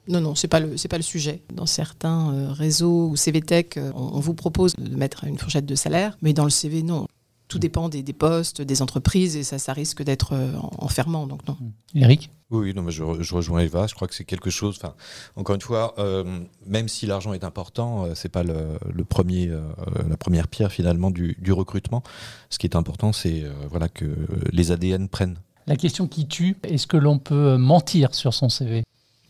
Non, 0.09 0.19
non, 0.19 0.35
c'est 0.35 0.49
pas 0.49 0.59
le 0.59 0.75
pas 0.89 0.97
le 0.97 1.03
sujet. 1.03 1.41
Dans 1.53 1.65
certains 1.65 2.51
réseaux 2.51 3.07
ou 3.07 3.15
CVTech, 3.15 3.79
on, 3.95 4.11
on 4.15 4.19
vous 4.19 4.33
propose 4.33 4.75
de 4.75 4.95
mettre 4.97 5.23
une 5.23 5.37
fourchette 5.37 5.65
de 5.65 5.75
salaire, 5.75 6.17
mais 6.21 6.33
dans 6.33 6.43
le 6.43 6.49
CV, 6.49 6.83
non. 6.83 7.07
Tout 7.47 7.59
dépend 7.59 7.87
des, 7.87 8.03
des, 8.03 8.13
postes, 8.13 8.61
des 8.61 8.81
entreprises, 8.81 9.37
et 9.37 9.43
ça, 9.43 9.59
ça 9.59 9.71
risque 9.71 10.03
d'être 10.03 10.33
enfermant. 10.77 11.27
Donc 11.27 11.47
non. 11.47 11.55
Eric 11.95 12.29
oui, 12.59 12.73
non, 12.73 12.81
mais 12.83 12.91
je, 12.91 13.03
rejoins 13.03 13.59
Eva. 13.59 13.87
Je 13.87 13.95
crois 13.95 14.07
que 14.07 14.15
c'est 14.15 14.23
quelque 14.23 14.49
chose. 14.49 14.77
Enfin, 14.77 14.93
encore 15.35 15.55
une 15.55 15.61
fois, 15.61 15.93
euh, 15.97 16.41
même 16.65 16.87
si 16.87 17.05
l'argent 17.05 17.33
est 17.33 17.43
important, 17.43 18.05
euh, 18.05 18.11
c'est 18.15 18.29
pas 18.29 18.43
le, 18.43 19.03
premier, 19.03 19.49
euh, 19.49 19.61
la 20.07 20.17
première 20.17 20.47
pierre 20.47 20.71
finalement 20.71 21.11
du, 21.11 21.35
recrutement. 21.51 22.03
Ce 22.49 22.57
qui 22.57 22.67
est 22.67 22.75
important, 22.75 23.13
c'est 23.13 23.43
voilà 23.69 23.89
que 23.89 24.05
les 24.51 24.71
ADN 24.71 25.07
prennent. 25.07 25.37
La 25.67 25.75
question 25.75 26.07
qui 26.07 26.27
tue, 26.27 26.57
est-ce 26.63 26.87
que 26.87 26.97
l'on 26.97 27.19
peut 27.19 27.57
mentir 27.57 28.13
sur 28.13 28.33
son 28.33 28.49
CV 28.49 28.83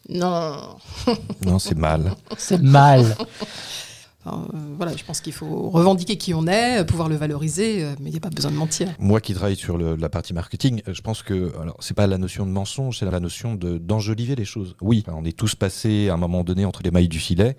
Non. 0.10 0.78
non, 1.46 1.60
c'est 1.60 1.78
mal. 1.78 2.16
C'est 2.38 2.62
mal. 2.62 3.16
Euh, 4.28 4.32
voilà, 4.78 4.96
je 4.96 5.04
pense 5.04 5.22
qu'il 5.22 5.34
faut 5.34 5.70
revendiquer 5.70 6.18
qui 6.18 6.34
on 6.34 6.48
est, 6.48 6.82
euh, 6.82 6.84
pouvoir 6.84 7.10
le 7.10 7.16
valoriser, 7.16 7.84
euh, 7.84 7.96
mais 8.00 8.10
il 8.10 8.14
n'y 8.14 8.18
a 8.18 8.22
pas 8.22 8.30
besoin 8.30 8.52
de 8.52 8.56
mentir. 8.56 8.90
Moi 9.00 9.20
qui 9.20 9.34
travaille 9.34 9.56
sur 9.56 9.78
la 9.78 10.10
partie 10.10 10.34
marketing, 10.34 10.82
je 10.88 11.02
pense 11.02 11.24
que 11.24 11.52
alors 11.60 11.78
c'est 11.80 11.94
pas 11.94 12.08
la 12.08 12.18
notion 12.18 12.46
de 12.46 12.52
mensonge, 12.52 13.00
c'est 13.00 13.10
la 13.10 13.20
notion 13.20 13.56
d'enjoliver 13.56 14.36
les 14.36 14.46
choses. 14.46 14.76
Oui, 14.82 15.04
on 15.08 15.26
est 15.26 15.38
tous 15.38 15.56
passés 15.56 16.10
à 16.10 16.14
un 16.14 16.18
moment 16.18 16.44
donné 16.44 16.66
entre 16.66 16.82
les 16.84 16.92
mailles 16.92 17.08
du 17.08 17.20
filet, 17.20 17.58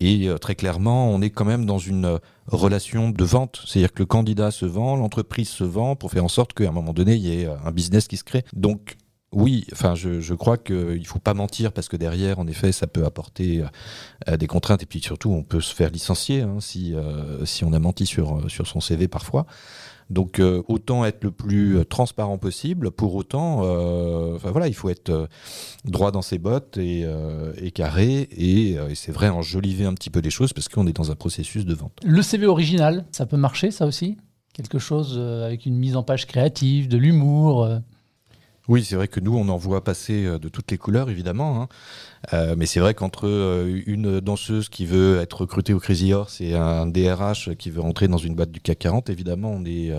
et 0.00 0.28
très 0.40 0.54
clairement, 0.54 1.10
on 1.10 1.20
est 1.20 1.30
quand 1.30 1.44
même 1.44 1.66
dans 1.66 1.78
une 1.78 2.18
relation 2.46 3.10
de 3.10 3.24
vente, 3.24 3.62
c'est-à-dire 3.66 3.92
que 3.92 4.00
le 4.00 4.06
candidat 4.06 4.50
se 4.50 4.66
vend, 4.66 4.96
l'entreprise 4.96 5.48
se 5.48 5.64
vend 5.64 5.96
pour 5.96 6.10
faire 6.10 6.24
en 6.24 6.28
sorte 6.28 6.52
qu'à 6.54 6.68
un 6.68 6.72
moment 6.72 6.92
donné, 6.92 7.14
il 7.14 7.26
y 7.26 7.42
ait 7.42 7.46
un 7.46 7.70
business 7.70 8.08
qui 8.08 8.16
se 8.16 8.24
crée. 8.24 8.44
Donc 8.54 8.96
oui, 9.32 9.66
enfin, 9.72 9.94
je, 9.94 10.34
crois 10.34 10.56
qu'il 10.56 11.00
ne 11.00 11.04
faut 11.04 11.18
pas 11.18 11.34
mentir 11.34 11.72
parce 11.72 11.88
que 11.88 11.96
derrière, 11.96 12.38
en 12.38 12.46
effet, 12.46 12.72
ça 12.72 12.86
peut 12.86 13.04
apporter 13.04 13.62
euh, 14.26 14.36
des 14.38 14.46
contraintes 14.46 14.82
et 14.82 14.86
puis 14.86 15.00
surtout, 15.00 15.30
on 15.30 15.42
peut 15.42 15.60
se 15.60 15.74
faire 15.74 15.90
licencier 15.90 16.40
hein, 16.42 16.56
si, 16.60 16.94
euh, 16.94 17.44
si 17.44 17.62
on 17.64 17.74
a 17.74 17.78
menti 17.78 18.06
sur, 18.06 18.50
sur 18.50 18.66
son 18.66 18.80
CV 18.80 19.06
parfois. 19.06 19.46
Donc 20.08 20.40
autant 20.68 21.04
être 21.04 21.22
le 21.22 21.30
plus 21.30 21.84
transparent 21.84 22.38
possible. 22.38 22.90
Pour 22.90 23.14
autant, 23.14 23.56
voilà, 24.38 24.66
il 24.66 24.72
faut 24.72 24.88
être 24.88 25.28
droit 25.84 26.12
dans 26.12 26.22
ses 26.22 26.38
bottes 26.38 26.78
et, 26.78 27.06
carré 27.74 28.20
et, 28.32 28.70
et 28.70 28.94
c'est 28.94 29.12
vrai 29.12 29.28
enjoliver 29.28 29.84
un 29.84 29.92
petit 29.92 30.08
peu 30.08 30.20
les 30.20 30.30
choses 30.30 30.54
parce 30.54 30.70
qu'on 30.70 30.86
est 30.86 30.96
dans 30.96 31.10
un 31.10 31.14
processus 31.14 31.66
de 31.66 31.74
vente. 31.74 31.92
Le 32.02 32.22
CV 32.22 32.46
original, 32.46 33.04
ça 33.12 33.26
peut 33.26 33.36
marcher 33.36 33.70
ça 33.70 33.84
aussi? 33.84 34.16
Quelque 34.54 34.78
chose 34.78 35.18
avec 35.18 35.66
une 35.66 35.76
mise 35.76 35.94
en 35.94 36.02
page 36.02 36.26
créative, 36.26 36.88
de 36.88 36.96
l'humour 36.96 37.68
oui, 38.68 38.84
c'est 38.84 38.96
vrai 38.96 39.08
que 39.08 39.18
nous, 39.18 39.34
on 39.34 39.48
en 39.48 39.56
voit 39.56 39.82
passer 39.82 40.26
euh, 40.26 40.38
de 40.38 40.50
toutes 40.50 40.70
les 40.70 40.76
couleurs, 40.76 41.08
évidemment. 41.08 41.62
Hein. 41.62 41.68
Euh, 42.34 42.54
mais 42.54 42.66
c'est 42.66 42.80
vrai 42.80 42.92
qu'entre 42.92 43.26
euh, 43.26 43.80
une 43.86 44.20
danseuse 44.20 44.68
qui 44.68 44.84
veut 44.84 45.20
être 45.20 45.40
recrutée 45.40 45.72
au 45.72 45.78
Crazy 45.78 46.12
Horse 46.12 46.42
et 46.42 46.54
un 46.54 46.86
DRH 46.86 47.54
qui 47.56 47.70
veut 47.70 47.80
rentrer 47.80 48.08
dans 48.08 48.18
une 48.18 48.34
boîte 48.34 48.50
du 48.50 48.60
CAC 48.60 48.80
40, 48.80 49.08
évidemment, 49.08 49.50
on, 49.52 49.64
est, 49.64 49.90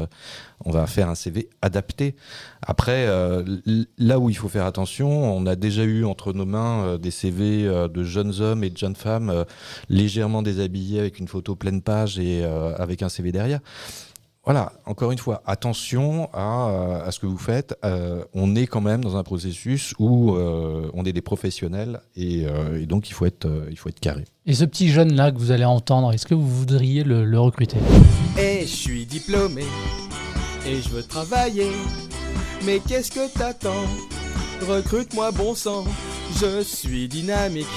on 0.63 0.69
va 0.69 0.85
faire 0.85 1.09
un 1.09 1.15
CV 1.15 1.49
adapté. 1.63 2.15
Après, 2.61 3.07
là 3.97 4.19
où 4.19 4.29
il 4.29 4.35
faut 4.35 4.49
faire 4.49 4.65
attention, 4.65 5.09
on 5.09 5.45
a 5.45 5.55
déjà 5.55 5.83
eu 5.83 6.05
entre 6.05 6.33
nos 6.33 6.45
mains 6.45 6.97
des 6.97 7.11
CV 7.11 7.63
de 7.63 8.03
jeunes 8.03 8.41
hommes 8.41 8.63
et 8.63 8.69
de 8.69 8.77
jeunes 8.77 8.95
femmes 8.95 9.45
légèrement 9.89 10.41
déshabillés 10.41 10.99
avec 10.99 11.19
une 11.19 11.27
photo 11.27 11.55
pleine 11.55 11.81
page 11.81 12.19
et 12.19 12.43
avec 12.43 13.01
un 13.01 13.09
CV 13.09 13.31
derrière 13.31 13.61
voilà, 14.49 14.73
encore 14.87 15.11
une 15.11 15.19
fois, 15.19 15.43
attention 15.45 16.27
à, 16.33 16.69
euh, 16.69 17.11
ce 17.11 17.19
que 17.19 17.27
vous 17.27 17.37
faites. 17.37 17.77
Euh, 17.85 18.23
on 18.33 18.55
est 18.55 18.65
quand 18.65 18.81
même 18.81 19.03
dans 19.03 19.15
un 19.15 19.21
processus 19.21 19.93
où 19.99 20.33
euh, 20.33 20.89
on 20.95 21.05
est 21.05 21.13
des 21.13 21.21
professionnels 21.21 21.99
et, 22.15 22.47
donc 22.87 23.11
il 23.11 23.13
faut, 23.13 23.27
être, 23.27 23.47
il 23.69 23.77
faut 23.77 23.89
être 23.89 23.99
carré. 23.99 24.25
Et 24.47 24.55
ce 24.55 24.65
petit 24.65 24.89
jeune-là 24.89 25.31
que 25.31 25.37
vous 25.37 25.51
allez 25.51 25.65
entendre, 25.65 26.11
est-ce 26.13 26.25
que 26.25 26.33
vous 26.33 26.47
voudriez 26.47 27.03
le, 27.03 27.39
recruter? 27.39 27.77
Et 28.39 28.61
je 28.61 28.75
suis 28.75 29.05
diplômé 29.05 29.65
et 30.65 30.81
je 30.81 30.89
veux 30.89 31.03
travailler. 31.03 31.69
Mais 32.65 32.79
qu'est-ce 32.79 33.11
que 33.11 33.31
t'attends? 33.31 33.85
Recrute-moi 34.67 35.29
bon 35.29 35.53
sang, 35.53 35.85
je 36.41 36.63
suis 36.63 37.07
dynamique. 37.07 37.67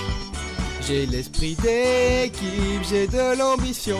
J'ai 0.88 1.04
l'esprit 1.04 1.54
d'équipe, 1.56 2.82
j'ai 2.88 3.08
de 3.08 3.36
l'ambition 3.38 3.98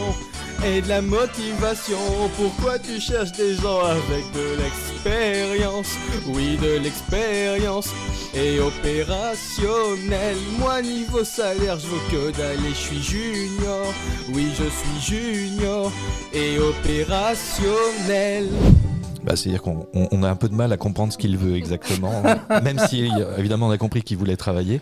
et 0.65 0.81
de 0.81 0.89
la 0.89 1.03
motivation. 1.03 1.99
Pourquoi 2.37 2.79
tu 2.79 3.01
cherches 3.01 3.33
des 3.33 3.55
gens 3.57 3.81
avec 3.85 4.25
de 4.33 4.57
l'expérience? 4.61 5.97
Oui, 6.27 6.57
de 6.57 6.79
l'expérience 6.83 7.89
et 8.35 8.61
opérationnel. 8.61 10.37
Moi, 10.59 10.83
niveau 10.83 11.25
salaire, 11.25 11.79
je 11.79 11.87
veux 11.87 12.01
que 12.11 12.37
d'aller, 12.37 12.71
je 12.71 12.75
suis 12.75 13.03
junior. 13.03 13.93
Oui, 14.33 14.49
je 14.59 14.69
suis 14.69 15.17
junior 15.17 15.93
et 16.33 16.59
opérationnel. 16.59 18.49
Bah, 19.25 19.37
C'est-à-dire 19.37 19.63
qu'on 19.63 20.23
a 20.23 20.29
un 20.29 20.37
peu 20.37 20.49
de 20.49 20.55
mal 20.55 20.73
à 20.73 20.77
comprendre 20.77 21.13
ce 21.13 21.19
qu'il 21.19 21.37
veut 21.37 21.57
exactement, 21.57 22.23
même 22.63 22.79
si 22.89 23.09
évidemment 23.39 23.69
on 23.69 23.71
a 23.71 23.79
compris 23.79 24.03
qu'il 24.03 24.17
voulait 24.17 24.37
travailler, 24.37 24.81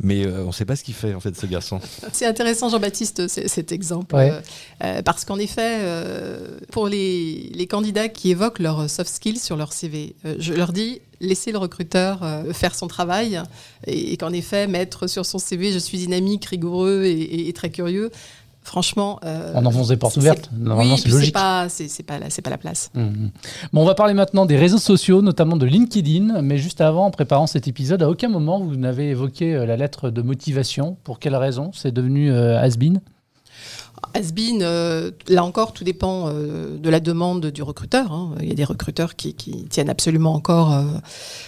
mais 0.00 0.26
euh, 0.26 0.42
on 0.44 0.48
ne 0.48 0.52
sait 0.52 0.64
pas 0.64 0.76
ce 0.76 0.84
qu'il 0.84 0.94
fait 0.94 1.14
en 1.14 1.20
fait 1.20 1.36
ce 1.36 1.46
garçon. 1.46 1.80
C'est 2.12 2.26
intéressant 2.26 2.68
Jean-Baptiste 2.68 3.28
cet 3.28 3.72
exemple, 3.72 4.14
euh, 4.14 4.40
euh, 4.82 5.02
parce 5.02 5.24
qu'en 5.24 5.38
effet, 5.38 5.80
pour 6.72 6.88
les, 6.88 7.50
les, 7.54 7.66
candidats 7.66 8.08
qui 8.08 8.30
évoquent 8.30 8.58
leurs 8.58 8.88
soft 8.88 9.10
skills 9.10 9.38
sur 9.38 9.56
leur 9.56 9.72
CV, 9.72 10.14
je 10.38 10.52
leur 10.52 10.72
dis 10.72 11.00
laissez 11.20 11.52
le 11.52 11.58
recruteur 11.58 12.20
faire 12.52 12.74
son 12.74 12.86
travail 12.86 13.40
et, 13.86 14.16
qu'en 14.16 14.32
effet 14.32 14.66
mettre 14.66 15.06
sur 15.06 15.24
son 15.24 15.38
CV 15.38 15.72
je 15.72 15.78
suis 15.78 15.98
dynamique, 15.98 16.44
rigoureux 16.46 17.04
et 17.04 17.52
très 17.54 17.70
curieux, 17.70 18.10
franchement. 18.64 19.20
Euh, 19.24 19.52
on 19.54 19.64
enfonce 19.64 19.88
des 19.88 19.96
portes 19.96 20.16
ouvertes. 20.16 20.50
Normalement, 20.58 20.96
c'est 20.96 21.08
logique. 21.08 21.26
C'est 21.26 21.32
pas, 21.32 22.18
pas, 22.18 22.18
pas, 22.42 22.50
la 22.50 22.58
place. 22.58 22.90
Mmh, 22.94 23.02
mmh. 23.02 23.30
Bon, 23.72 23.82
on 23.82 23.84
va 23.84 23.94
parler 23.94 24.14
maintenant 24.14 24.46
des 24.46 24.56
réseaux 24.56 24.78
sociaux, 24.78 25.22
notamment 25.22 25.56
de 25.56 25.66
LinkedIn. 25.66 26.42
Mais 26.42 26.58
juste 26.58 26.80
avant, 26.80 27.06
en 27.06 27.10
préparant 27.10 27.46
cet 27.46 27.68
épisode, 27.68 28.02
à 28.02 28.10
aucun 28.10 28.28
moment 28.28 28.58
vous 28.60 28.76
n'avez 28.76 29.10
évoqué 29.10 29.54
euh, 29.54 29.66
la 29.66 29.76
lettre 29.76 30.10
de 30.10 30.22
motivation. 30.22 30.96
Pour 31.04 31.18
quelle 31.18 31.36
raison? 31.36 31.70
C'est 31.72 31.92
devenu 31.92 32.32
euh, 32.32 32.58
has-been? 32.58 33.00
Asbin, 34.12 34.60
euh, 34.60 35.10
là 35.28 35.44
encore, 35.44 35.72
tout 35.72 35.84
dépend 35.84 36.28
euh, 36.28 36.76
de 36.76 36.90
la 36.90 37.00
demande 37.00 37.46
du 37.46 37.62
recruteur. 37.62 38.12
Hein. 38.12 38.34
Il 38.40 38.48
y 38.48 38.52
a 38.52 38.54
des 38.54 38.64
recruteurs 38.64 39.16
qui, 39.16 39.34
tiennent 39.70 39.88
absolument 39.88 40.34
encore 40.34 40.72
euh, 40.72 40.84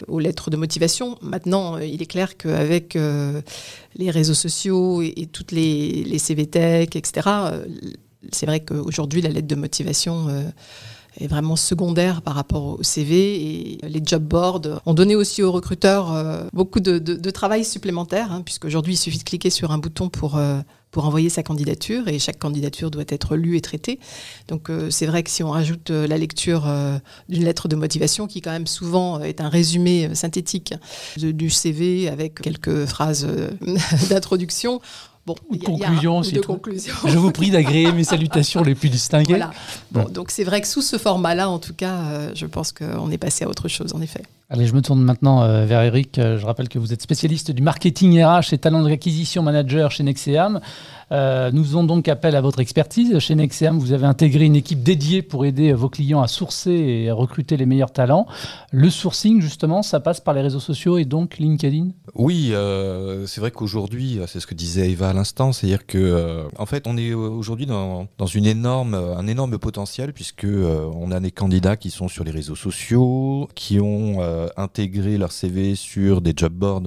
aux 0.09 0.19
lettres 0.19 0.51
de 0.51 0.57
motivation. 0.57 1.19
Maintenant, 1.21 1.79
il 1.79 2.01
est 2.03 2.07
clair 2.07 2.37
qu'avec 2.37 2.99
les 3.97 4.11
réseaux 4.11 4.35
sociaux 4.35 5.03
et, 5.03 5.29
toutes 5.31 5.53
les, 5.53 6.05
les 6.05 6.19
CVTech, 6.19 6.97
etc., 6.97 7.29
c'est 8.33 8.47
vrai 8.47 8.61
qu'aujourd'hui, 8.61 9.23
la 9.23 9.31
lettre 9.31 9.47
de 9.47 9.55
motivation 9.55 10.29
est 11.19 11.27
vraiment 11.27 11.57
secondaire 11.57 12.23
par 12.23 12.35
rapport 12.35 12.79
au 12.79 12.83
CV 12.83 13.77
et 13.77 13.79
les 13.89 14.03
job 14.05 14.23
boards 14.23 14.81
ont 14.85 14.95
donné 14.95 15.17
aussi 15.17 15.43
aux 15.43 15.53
recruteurs 15.53 16.13
beaucoup 16.53 16.81
de, 16.81 17.31
travail 17.31 17.65
supplémentaire 17.65 18.33
hein, 18.33 18.43
puisqu'aujourd'hui 18.43 18.95
il 18.95 18.99
suffit 18.99 19.19
de 19.19 19.25
cliquer 19.25 19.51
sur 19.51 19.71
un 19.71 19.79
bouton 19.79 20.09
pour 20.09 20.39
pour 20.97 21.05
envoyer 21.05 21.29
sa 21.29 21.43
candidature 21.43 22.09
et 22.09 22.19
chaque 22.19 22.39
candidature 22.39 22.91
doit 22.91 23.05
être 23.09 23.37
lue 23.37 23.59
et 23.59 23.61
traitée. 23.61 24.01
Donc 24.49 24.71
euh, 24.71 24.89
c'est 24.89 25.05
vrai 25.05 25.23
que 25.23 25.29
si 25.29 25.43
on 25.43 25.51
rajoute 25.51 25.91
euh, 25.91 26.07
la 26.07 26.17
lecture 26.17 26.67
euh, 26.67 26.99
d'une 27.29 27.45
lettre 27.45 27.69
de 27.69 27.77
motivation 27.77 28.27
qui 28.27 28.41
quand 28.41 28.51
même 28.51 28.67
souvent 28.67 29.21
est 29.21 29.43
un 29.43 29.51
résumé 29.51 30.15
synthétique 30.15 30.73
du 31.19 31.51
CV 31.51 32.09
avec 32.09 32.41
quelques 32.41 32.87
phrases 32.87 33.29
d'introduction, 34.09 34.81
Bon, 35.27 35.35
ou 35.49 35.57
de 35.57 35.65
conclusion 35.65 36.19
aussi. 36.19 36.37
Je 37.05 37.19
vous 37.19 37.33
prie 37.33 37.51
d'agréer 37.51 37.91
mes 37.91 38.05
salutations 38.05 38.63
les 38.63 38.77
plus 38.77 38.89
distinguées. 38.89 39.35
Voilà. 39.35 39.51
Bon, 39.91 40.05
donc 40.05 40.31
c'est 40.31 40.45
vrai 40.45 40.61
que 40.61 40.69
sous 40.69 40.83
ce 40.83 40.99
format-là, 40.99 41.51
en 41.51 41.59
tout 41.59 41.75
cas, 41.75 42.33
je 42.35 42.47
pense 42.47 42.73
qu'on 42.73 43.11
est 43.11 43.19
passé 43.19 43.45
à 43.45 43.49
autre 43.49 43.67
chose, 43.67 43.93
en 43.93 44.01
effet. 44.01 44.23
Allez, 44.49 44.69
je 44.69 44.75
me 44.75 44.81
tourne 44.81 45.03
maintenant 45.03 45.43
euh, 45.43 45.65
vers 45.65 45.83
Eric. 45.83 46.21
Euh, 46.21 46.39
je 46.39 46.47
rappelle 46.47 46.69
que 46.69 46.79
vous 46.79 46.93
êtes 46.93 47.03
spécialiste 47.03 47.51
du 47.51 47.63
marketing 47.63 48.23
RH 48.23 48.53
et 48.53 48.59
talent 48.59 48.81
d'acquisition 48.85 49.43
manager 49.43 49.91
chez 49.91 50.05
Nexeam. 50.05 50.61
Euh, 51.11 51.51
nous 51.53 51.65
faisons 51.65 51.83
donc 51.83 52.07
appel 52.07 52.37
à 52.37 52.41
votre 52.41 52.61
expertise. 52.61 53.19
Chez 53.19 53.35
Nexeam, 53.35 53.77
vous 53.81 53.91
avez 53.91 54.07
intégré 54.07 54.45
une 54.45 54.55
équipe 54.55 54.85
dédiée 54.85 55.23
pour 55.23 55.45
aider 55.47 55.73
vos 55.73 55.89
clients 55.89 56.23
à 56.23 56.29
sourcer 56.29 56.71
et 56.71 57.11
à 57.11 57.15
recruter 57.15 57.57
les 57.57 57.67
meilleurs 57.67 57.91
talents. 57.91 58.27
Le 58.71 58.89
sourcing, 58.89 59.41
justement, 59.41 59.83
ça 59.83 59.99
passe 59.99 60.21
par 60.21 60.33
les 60.33 60.43
réseaux 60.43 60.61
sociaux 60.61 60.97
et 60.97 61.05
donc 61.05 61.39
LinkedIn? 61.39 61.89
Oui, 62.15 62.53
c'est 63.27 63.41
vrai 63.41 63.51
qu'aujourd'hui, 63.51 64.21
c'est 64.27 64.41
ce 64.41 64.47
que 64.47 64.55
disait 64.55 64.91
Eva 64.91 65.11
à 65.11 65.13
l'instant, 65.13 65.53
c'est-à-dire 65.53 65.87
que 65.87 66.45
en 66.59 66.67
fait, 66.67 66.87
on 66.87 66.97
est 66.97 67.15
aujourd'hui 67.15 67.67
dans, 67.67 68.07
dans, 68.19 68.27
une 68.27 68.47
énorme, 68.47 68.95
un 68.95 69.27
énorme 69.27 69.59
potentiel 69.59 70.13
puisque 70.13 70.47
on 70.47 71.11
a 71.13 71.21
des 71.21 71.31
candidats 71.31 71.77
qui 71.77 71.91
sont 71.91 72.09
sur 72.09 72.25
les 72.25 72.33
réseaux 72.33 72.57
sociaux, 72.57 73.49
qui 73.55 73.79
ont 73.79 74.19
euh, 74.37 74.49
intégrer 74.57 75.19
leur 75.19 75.33
CV 75.33 75.75
sur 75.75 76.21
des 76.21 76.33
job 76.37 76.53
boards, 76.53 76.83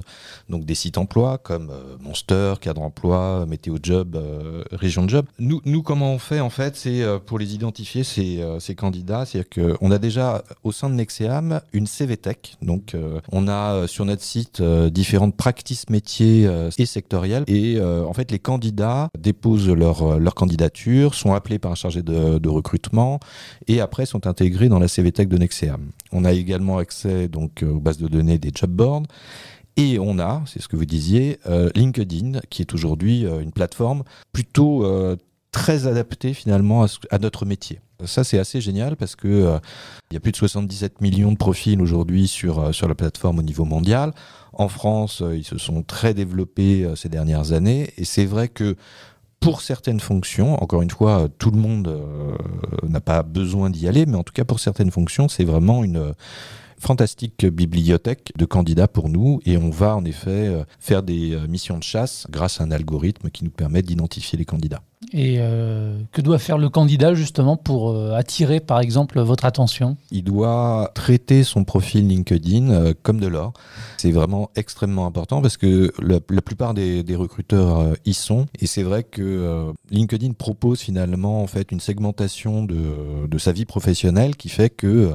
donc 0.48 0.64
des 0.64 0.74
sites 0.74 0.98
emploi 0.98 1.38
comme 1.38 1.70
euh, 1.70 1.96
Monster, 2.00 2.54
Cadre 2.60 2.82
Emploi, 2.82 3.44
Météo 3.48 3.76
Job, 3.82 4.16
euh, 4.16 4.62
Région 4.72 5.08
Job. 5.08 5.26
Nous, 5.38 5.60
nous, 5.64 5.82
comment 5.82 6.12
on 6.12 6.18
fait 6.18 6.40
en 6.40 6.50
fait, 6.50 6.76
c'est 6.76 7.04
pour 7.26 7.38
les 7.38 7.54
identifier 7.54 8.04
ces, 8.04 8.44
ces 8.58 8.74
candidats, 8.74 9.24
c'est-à-dire 9.24 9.76
qu'on 9.78 9.90
a 9.90 9.98
déjà 9.98 10.42
au 10.64 10.72
sein 10.72 10.88
de 10.88 10.94
Nexeam 10.94 11.60
une 11.72 11.86
CV 11.86 12.16
Tech, 12.16 12.36
donc 12.62 12.96
on 13.32 13.48
a 13.48 13.86
sur 13.86 14.04
notre 14.04 14.22
site 14.22 14.62
différentes 14.62 15.36
practices 15.36 15.88
métiers 15.88 16.48
et 16.78 16.86
sectorielles, 16.86 17.44
et 17.46 17.80
en 17.80 18.12
fait 18.12 18.30
les 18.30 18.38
candidats 18.38 19.08
déposent 19.18 19.68
leur, 19.68 20.18
leur 20.18 20.34
candidature, 20.34 21.14
sont 21.14 21.34
appelés 21.34 21.58
par 21.58 21.72
un 21.72 21.76
chargé 21.76 22.02
de, 22.02 22.48
recrutement, 22.48 23.20
et 23.68 23.80
après 23.80 24.06
sont 24.06 24.26
intégrés 24.26 24.68
dans 24.68 24.78
la 24.78 24.88
CV 24.88 25.12
Tech 25.12 25.28
de 25.28 25.36
Nexeam. 25.36 25.90
On 26.12 26.24
a 26.24 26.32
également 26.32 26.78
accès 26.78 27.28
donc 27.28 27.39
donc 27.40 27.62
euh, 27.62 27.72
aux 27.72 27.80
bases 27.80 27.98
de 27.98 28.08
données 28.08 28.38
des 28.38 28.52
job. 28.54 29.06
Et 29.76 29.98
on 29.98 30.18
a, 30.18 30.42
c'est 30.46 30.60
ce 30.60 30.68
que 30.68 30.76
vous 30.76 30.84
disiez, 30.84 31.38
euh, 31.46 31.70
LinkedIn, 31.74 32.40
qui 32.50 32.62
est 32.62 32.74
aujourd'hui 32.74 33.24
euh, 33.24 33.40
une 33.40 33.52
plateforme 33.52 34.02
plutôt 34.32 34.84
très 35.52 35.86
adaptée 35.86 36.32
finalement 36.32 36.84
à, 37.10 37.18
notre 37.18 37.44
métier. 37.44 37.80
Ça, 38.04 38.22
c'est 38.22 38.38
assez 38.38 38.60
génial 38.60 38.96
parce 38.96 39.16
que 39.16 39.58
il 40.10 40.14
y 40.14 40.16
a 40.16 40.20
plus 40.20 40.30
de 40.30 40.36
77 40.36 41.00
millions 41.00 41.32
de 41.32 41.36
profils 41.36 41.80
aujourd'hui 41.80 42.28
sur, 42.28 42.72
sur 42.74 42.88
la 42.88 42.94
plateforme 42.94 43.40
au 43.40 43.42
niveau 43.42 43.64
mondial. 43.64 44.12
En 44.52 44.68
France, 44.68 45.22
ils 45.34 45.44
se 45.44 45.58
sont 45.58 45.82
très 45.82 46.14
développés 46.14 46.88
ces 46.94 47.08
dernières 47.08 47.52
années. 47.52 47.92
Et 47.96 48.04
c'est 48.04 48.26
vrai 48.26 48.48
que 48.48 48.76
pour 49.40 49.60
certaines 49.60 50.00
fonctions, 50.00 50.62
encore 50.62 50.82
une 50.82 50.90
fois, 50.90 51.28
tout 51.38 51.50
le 51.50 51.58
monde 51.58 52.00
n'a 52.84 53.00
pas 53.00 53.24
besoin 53.24 53.70
d'y 53.70 53.88
aller, 53.88 54.06
mais 54.06 54.16
en 54.16 54.22
tout 54.22 54.32
cas 54.32 54.44
pour 54.44 54.60
certaines 54.60 54.92
fonctions, 54.92 55.28
c'est 55.28 55.44
vraiment 55.44 55.82
une, 55.82 56.14
fantastique 56.80 57.46
bibliothèque 57.46 58.32
de 58.36 58.44
candidats 58.44 58.88
pour 58.88 59.08
nous 59.08 59.40
et 59.44 59.56
on 59.56 59.70
va 59.70 59.94
en 59.96 60.04
effet 60.04 60.48
euh, 60.48 60.64
faire 60.78 61.02
des 61.02 61.34
euh, 61.34 61.46
missions 61.46 61.78
de 61.78 61.82
chasse 61.82 62.26
grâce 62.30 62.60
à 62.60 62.64
un 62.64 62.70
algorithme 62.70 63.30
qui 63.30 63.44
nous 63.44 63.50
permet 63.50 63.82
d'identifier 63.82 64.38
les 64.38 64.44
candidats. 64.44 64.82
Et 65.12 65.36
euh, 65.38 65.98
que 66.12 66.20
doit 66.20 66.38
faire 66.38 66.58
le 66.58 66.68
candidat 66.68 67.14
justement 67.14 67.56
pour 67.56 67.90
euh, 67.90 68.12
attirer 68.12 68.60
par 68.60 68.80
exemple 68.80 69.18
votre 69.20 69.46
attention? 69.46 69.96
Il 70.10 70.24
doit 70.24 70.90
traiter 70.94 71.42
son 71.42 71.64
profil 71.64 72.06
LinkedIn 72.06 72.70
euh, 72.70 72.94
comme 73.02 73.18
de 73.18 73.26
l'or. 73.26 73.54
C'est 73.96 74.12
vraiment 74.12 74.50
extrêmement 74.56 75.06
important 75.06 75.40
parce 75.40 75.56
que 75.56 75.92
la, 76.02 76.18
la 76.28 76.42
plupart 76.42 76.74
des, 76.74 77.02
des 77.02 77.16
recruteurs 77.16 77.94
y 78.04 78.12
sont. 78.14 78.46
Et 78.60 78.66
c'est 78.66 78.82
vrai 78.82 79.02
que 79.02 79.72
LinkedIn 79.90 80.32
propose 80.32 80.80
finalement 80.80 81.42
en 81.42 81.46
fait 81.46 81.72
une 81.72 81.80
segmentation 81.80 82.64
de, 82.64 83.26
de 83.26 83.38
sa 83.38 83.52
vie 83.52 83.64
professionnelle 83.64 84.36
qui 84.36 84.48
fait 84.48 84.70
que 84.70 85.14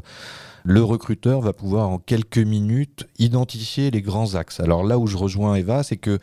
le 0.66 0.84
recruteur 0.84 1.42
va 1.42 1.54
pouvoir 1.54 1.90
en 1.90 2.00
quelques 2.00 2.40
minutes 2.40 3.08
identifier 3.20 3.92
les 3.92 4.02
grands 4.02 4.34
axes. 4.34 4.60
Alors 4.60 4.84
là 4.84 4.98
où 4.98 5.06
je 5.06 5.16
rejoins 5.16 5.54
Eva, 5.54 5.84
c'est 5.84 5.96
que 5.96 6.18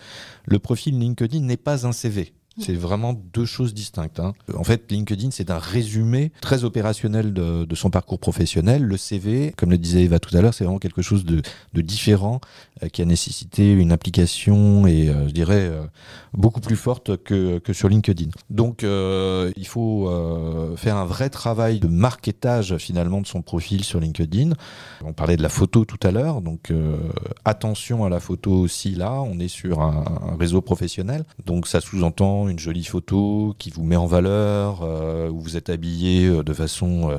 le 0.47 0.59
profil 0.59 0.99
LinkedIn 0.99 1.41
n'est 1.41 1.57
pas 1.57 1.87
un 1.87 1.93
CV. 1.93 2.35
C'est 2.59 2.75
vraiment 2.75 3.15
deux 3.33 3.47
choses 3.47 3.75
distinctes. 3.75 4.21
hein. 4.21 4.35
En 4.55 4.65
fait, 4.65 4.91
LinkedIn, 4.91 5.31
c'est 5.31 5.51
un 5.51 5.59
résumé 5.59 6.33
très 6.41 6.65
opérationnel 6.65 7.33
de, 7.33 7.75
son 7.75 7.91
parcours 7.91 8.19
professionnel. 8.19 8.83
Le 8.83 8.97
CV, 8.97 9.55
comme 9.57 9.71
le 9.71 9.79
disait 9.79 10.03
Eva 10.03 10.19
tout 10.19 10.37
à 10.37 10.41
l'heure, 10.41 10.55
c'est 10.55 10.65
vraiment 10.65 10.79
quelque 10.79 11.03
chose 11.03 11.25
de, 11.25 11.43
différent 11.81 12.41
euh, 12.83 12.89
qui 12.89 13.03
a 13.03 13.05
nécessité 13.05 13.73
une 13.73 13.91
application 13.93 14.87
et, 14.87 15.09
euh, 15.09 15.27
je 15.27 15.33
dirais, 15.33 15.63
euh, 15.63 15.83
beaucoup 16.35 16.61
plus 16.61 16.77
forte 16.77 17.17
que, 17.17 17.59
que 17.59 17.73
sur 17.73 17.89
LinkedIn. 17.89 18.31
Donc, 18.51 18.83
il 18.83 19.67
faut 19.67 20.11
faire 20.77 20.97
un 20.97 21.05
vrai 21.05 21.31
travail 21.31 21.81
de 21.81 21.89
marketage 21.89 22.77
finalement 22.79 23.21
de 23.21 23.27
son 23.27 23.43
profil 23.43 23.85
sur 23.85 24.01
LinkedIn. 24.01 24.53
On 25.05 25.13
parlait 25.13 25.37
de 25.37 25.43
la 25.43 25.49
photo 25.49 25.85
tout 25.85 25.99
à 26.07 26.11
l'heure, 26.11 26.41
donc 26.41 26.73
attention 27.45 28.05
à 28.05 28.09
la 28.09 28.21
photo 28.21 28.53
aussi 28.53 28.95
là. 28.95 29.21
On 29.23 29.39
est 29.39 29.49
sur 29.49 29.81
un 29.83 30.37
réseau 30.39 30.61
professionnel, 30.61 31.25
donc 31.45 31.67
ça 31.67 31.81
sous-entend 31.81 32.42
une 32.49 32.59
jolie 32.59 32.85
photo 32.85 33.55
qui 33.59 33.71
vous 33.71 33.83
met 33.83 33.97
en 33.97 34.07
valeur, 34.07 34.81
euh, 34.83 35.31
où 35.31 35.41
vous 35.41 35.57
êtes 35.57 35.71
habillé 35.71 36.27
euh, 36.27 36.43
de 36.43 36.53
façon 36.53 37.11
euh, 37.11 37.19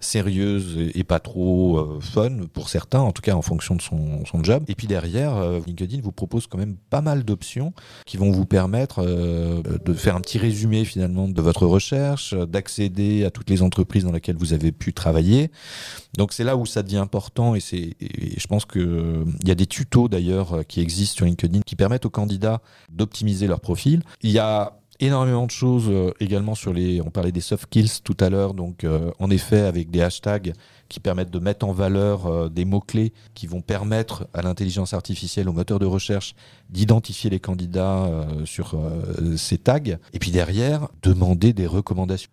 sérieuse 0.00 0.90
et, 0.94 1.04
pas 1.04 1.20
trop 1.20 2.00
fun 2.00 2.46
pour 2.52 2.68
certains, 2.68 3.00
en 3.00 3.12
tout 3.12 3.22
cas 3.22 3.34
en 3.34 3.42
fonction 3.42 3.76
de 3.76 3.82
son, 3.82 4.24
son 4.24 4.42
job. 4.42 4.64
Et 4.66 4.74
puis 4.74 4.88
derrière, 4.88 5.34
LinkedIn 5.64 6.00
vous 6.02 6.10
propose 6.10 6.48
quand 6.48 6.58
même 6.58 6.76
pas 6.90 7.00
mal 7.00 7.22
d'options 7.22 7.72
qui 8.04 8.16
vont 8.16 8.32
vous 8.32 8.46
permettre 8.46 9.04
de 9.04 9.94
faire 9.94 10.16
un 10.16 10.20
petit 10.20 10.38
résumé 10.38 10.84
finalement 10.84 11.28
de 11.28 11.40
votre 11.40 11.66
recherche, 11.66 12.34
d'accéder 12.34 13.24
à 13.24 13.30
toutes 13.30 13.48
les 13.48 13.62
entreprises 13.62 14.04
dans 14.04 14.10
lesquelles 14.10 14.36
vous 14.36 14.52
avez 14.52 14.72
pu 14.72 14.92
travailler. 14.92 15.52
Donc 16.16 16.32
c'est 16.32 16.44
là 16.44 16.56
où 16.56 16.66
ça 16.66 16.82
devient 16.82 16.96
important 16.96 17.54
et, 17.54 17.60
c'est, 17.60 17.94
et 18.00 18.38
je 18.40 18.46
pense 18.48 18.64
qu'il 18.64 19.24
y 19.44 19.50
a 19.50 19.54
des 19.54 19.66
tutos 19.66 20.08
d'ailleurs 20.08 20.66
qui 20.66 20.80
existent 20.80 21.16
sur 21.16 21.26
LinkedIn 21.26 21.60
qui 21.60 21.76
permettent 21.76 22.06
aux 22.06 22.10
candidats 22.10 22.60
d'optimiser 22.90 23.46
leur 23.46 23.60
profil. 23.60 24.02
Il 24.22 24.30
y 24.30 24.38
a 24.38 24.61
énormément 25.02 25.46
de 25.46 25.50
choses 25.50 25.86
euh, 25.88 26.12
également 26.20 26.54
sur 26.54 26.72
les 26.72 27.00
on 27.00 27.10
parlait 27.10 27.32
des 27.32 27.40
soft 27.40 27.64
skills 27.64 28.00
tout 28.04 28.16
à 28.20 28.30
l'heure 28.30 28.54
donc 28.54 28.84
euh, 28.84 29.10
en 29.18 29.30
effet 29.30 29.60
avec 29.62 29.90
des 29.90 30.00
hashtags 30.00 30.52
qui 30.88 31.00
permettent 31.00 31.30
de 31.32 31.38
mettre 31.40 31.66
en 31.66 31.72
valeur 31.72 32.26
euh, 32.26 32.48
des 32.48 32.64
mots 32.64 32.80
clés 32.80 33.12
qui 33.34 33.48
vont 33.48 33.62
permettre 33.62 34.28
à 34.32 34.42
l'intelligence 34.42 34.94
artificielle 34.94 35.48
au 35.48 35.52
moteur 35.52 35.80
de 35.80 35.86
recherche 35.86 36.34
d'identifier 36.70 37.30
les 37.30 37.40
candidats 37.40 38.08
sur 38.44 38.80
ces 39.36 39.58
tags 39.58 39.78
et 40.12 40.18
puis 40.18 40.30
derrière 40.30 40.88
demander 41.02 41.52
des 41.52 41.66
recommandations 41.66 42.30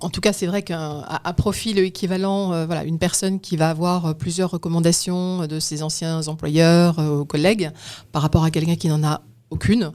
En 0.00 0.10
tout 0.10 0.20
cas, 0.20 0.32
c'est 0.32 0.46
vrai 0.46 0.62
qu'un 0.62 1.00
à- 1.08 1.28
à 1.28 1.32
profil 1.32 1.78
équivalent, 1.78 2.66
voilà, 2.66 2.84
une 2.84 2.98
personne 2.98 3.40
qui 3.40 3.56
va 3.56 3.70
avoir 3.70 4.14
plusieurs 4.14 4.50
recommandations 4.50 5.46
de 5.46 5.58
ses 5.58 5.82
anciens 5.82 6.28
employeurs 6.28 6.98
ou 7.00 7.24
collègues 7.24 7.70
par 8.12 8.22
rapport 8.22 8.44
à 8.44 8.50
quelqu'un 8.52 8.76
qui 8.76 8.88
n'en 8.88 9.02
a 9.02 9.22
aucune. 9.50 9.90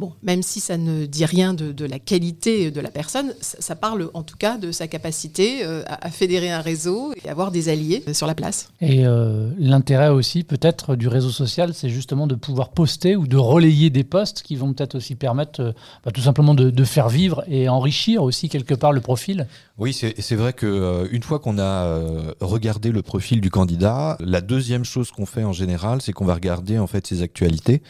Bon, 0.00 0.12
même 0.24 0.42
si 0.42 0.58
ça 0.58 0.76
ne 0.76 1.06
dit 1.06 1.24
rien 1.24 1.54
de, 1.54 1.70
de 1.70 1.84
la 1.84 2.00
qualité 2.00 2.72
de 2.72 2.80
la 2.80 2.90
personne, 2.90 3.32
ça, 3.40 3.58
ça 3.60 3.76
parle 3.76 4.10
en 4.12 4.24
tout 4.24 4.36
cas 4.36 4.58
de 4.58 4.72
sa 4.72 4.88
capacité 4.88 5.64
euh, 5.64 5.84
à, 5.86 6.06
à 6.08 6.10
fédérer 6.10 6.50
un 6.50 6.60
réseau 6.60 7.12
et 7.24 7.28
avoir 7.28 7.52
des 7.52 7.68
alliés 7.68 8.02
euh, 8.08 8.12
sur 8.12 8.26
la 8.26 8.34
place. 8.34 8.70
Et 8.80 9.06
euh, 9.06 9.50
l'intérêt 9.56 10.08
aussi 10.08 10.42
peut-être 10.42 10.96
du 10.96 11.06
réseau 11.06 11.30
social, 11.30 11.74
c'est 11.74 11.90
justement 11.90 12.26
de 12.26 12.34
pouvoir 12.34 12.70
poster 12.70 13.14
ou 13.14 13.28
de 13.28 13.36
relayer 13.36 13.88
des 13.90 14.02
posts 14.02 14.42
qui 14.42 14.56
vont 14.56 14.72
peut-être 14.72 14.96
aussi 14.96 15.14
permettre 15.14 15.60
euh, 15.60 15.72
bah, 16.04 16.10
tout 16.10 16.22
simplement 16.22 16.54
de, 16.54 16.70
de 16.70 16.84
faire 16.84 17.08
vivre 17.08 17.44
et 17.46 17.68
enrichir 17.68 18.24
aussi 18.24 18.48
quelque 18.48 18.74
part 18.74 18.92
le 18.92 19.00
profil. 19.00 19.46
Oui, 19.78 19.92
c'est 19.92 20.36
vrai 20.36 20.52
que 20.52 20.66
euh, 20.66 21.06
une 21.12 21.22
fois 21.22 21.38
qu'on 21.38 21.58
a 21.58 22.00
regardé 22.40 22.90
le 22.90 23.02
profil 23.02 23.40
du 23.40 23.50
candidat, 23.50 24.16
la 24.20 24.40
deuxième 24.40 24.84
chose 24.84 25.12
qu'on 25.12 25.26
fait 25.26 25.44
en 25.44 25.52
général, 25.52 26.02
c'est 26.02 26.12
qu'on 26.12 26.24
va 26.24 26.34
regarder 26.34 26.78
en 26.78 26.86
fait 26.88 27.06
ses 27.06 27.22
actualités. 27.22 27.82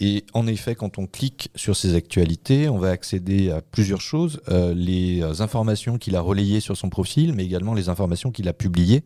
Et 0.00 0.24
en 0.34 0.46
effet, 0.46 0.74
quand 0.74 0.98
on 0.98 1.06
clique 1.06 1.50
sur 1.54 1.76
ces 1.76 1.94
actualités, 1.94 2.68
on 2.68 2.78
va 2.78 2.90
accéder 2.90 3.50
à 3.50 3.62
plusieurs 3.62 4.00
choses 4.00 4.40
Euh, 4.48 4.74
les 4.74 5.22
euh, 5.22 5.40
informations 5.40 5.98
qu'il 5.98 6.16
a 6.16 6.20
relayées 6.20 6.60
sur 6.60 6.76
son 6.76 6.88
profil, 6.88 7.34
mais 7.34 7.44
également 7.44 7.74
les 7.74 7.88
informations 7.88 8.30
qu'il 8.30 8.48
a 8.48 8.52
publiées. 8.52 9.04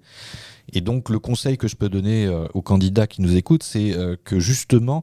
Et 0.73 0.81
donc, 0.81 1.09
le 1.09 1.18
conseil 1.18 1.59
que 1.59 1.66
je 1.66 1.77
peux 1.77 1.88
donner 1.88 2.27
euh, 2.27 2.47
aux 2.55 2.62
candidats 2.62 3.07
qui 3.07 3.21
nous 3.23 3.37
écoutent, 3.37 3.64
c'est 3.64 3.95
que 4.25 4.38
justement, 4.38 5.03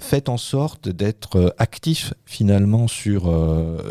faites 0.00 0.28
en 0.28 0.38
sorte 0.38 0.88
d'être 0.88 1.54
actif 1.58 2.14
finalement 2.24 2.88
sur, 2.88 3.22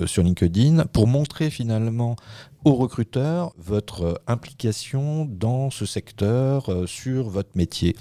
sur 0.08 0.24
LinkedIn 0.24 0.86
pour 0.92 1.08
montrer 1.08 1.50
finalement 1.50 2.16
aux 2.64 2.74
recruteurs 2.74 3.54
votre 3.58 4.20
implication 4.28 5.26
dans 5.26 5.70
ce 5.70 5.86
secteur, 5.86 6.72
sur 6.88 7.30
votre 7.30 7.56
métier. 7.56 7.96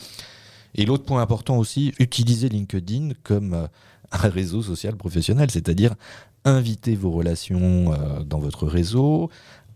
Et 0.74 0.86
l'autre 0.86 1.04
point 1.04 1.22
important 1.22 1.58
aussi, 1.58 1.92
utilisez 1.98 2.48
LinkedIn 2.48 3.10
comme 3.22 3.54
euh, 3.54 3.66
un 4.10 4.28
réseau 4.28 4.62
social 4.62 4.96
professionnel, 4.96 5.50
c'est-à-dire 5.50 5.94
inviter 6.44 6.94
vos 6.96 7.10
relations 7.10 7.92
euh, 7.92 8.22
dans 8.24 8.38
votre 8.38 8.66
réseau, 8.66 9.30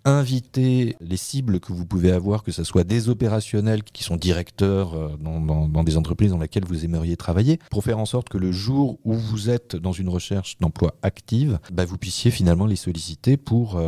inviter 0.05 0.97
les 1.01 1.17
cibles 1.17 1.61
que 1.61 1.73
vous 1.73 1.87
pouvez 1.87 2.13
avoir, 2.13 2.43
que 2.43 2.51
ce 2.51 2.65
soit 2.65 2.85
des 2.85 3.09
opérationnels 3.09 3.83
qui 3.83 4.03
sont 4.03 4.17
directeurs 4.17 4.95
euh, 4.95 5.17
dans, 5.19 5.85
des 5.85 5.97
entreprises 5.97 6.31
dans 6.31 6.39
lesquelles 6.39 6.65
vous 6.65 6.85
aimeriez 6.85 7.17
travailler, 7.17 7.59
pour 7.71 7.85
faire 7.85 7.99
en 7.99 8.07
sorte 8.07 8.29
que 8.29 8.39
le 8.39 8.51
jour 8.51 8.99
où 9.05 9.15
vous 9.15 9.51
êtes 9.51 9.77
dans 9.77 9.93
une 9.93 10.09
recherche 10.09 10.59
d'emploi 10.59 10.95
active, 11.03 11.59
bah, 11.73 11.85
vous 11.85 11.99
puissiez 11.99 12.31
finalement 12.31 12.67
les 12.67 12.77
solliciter 12.77 13.37
pour 13.37 13.81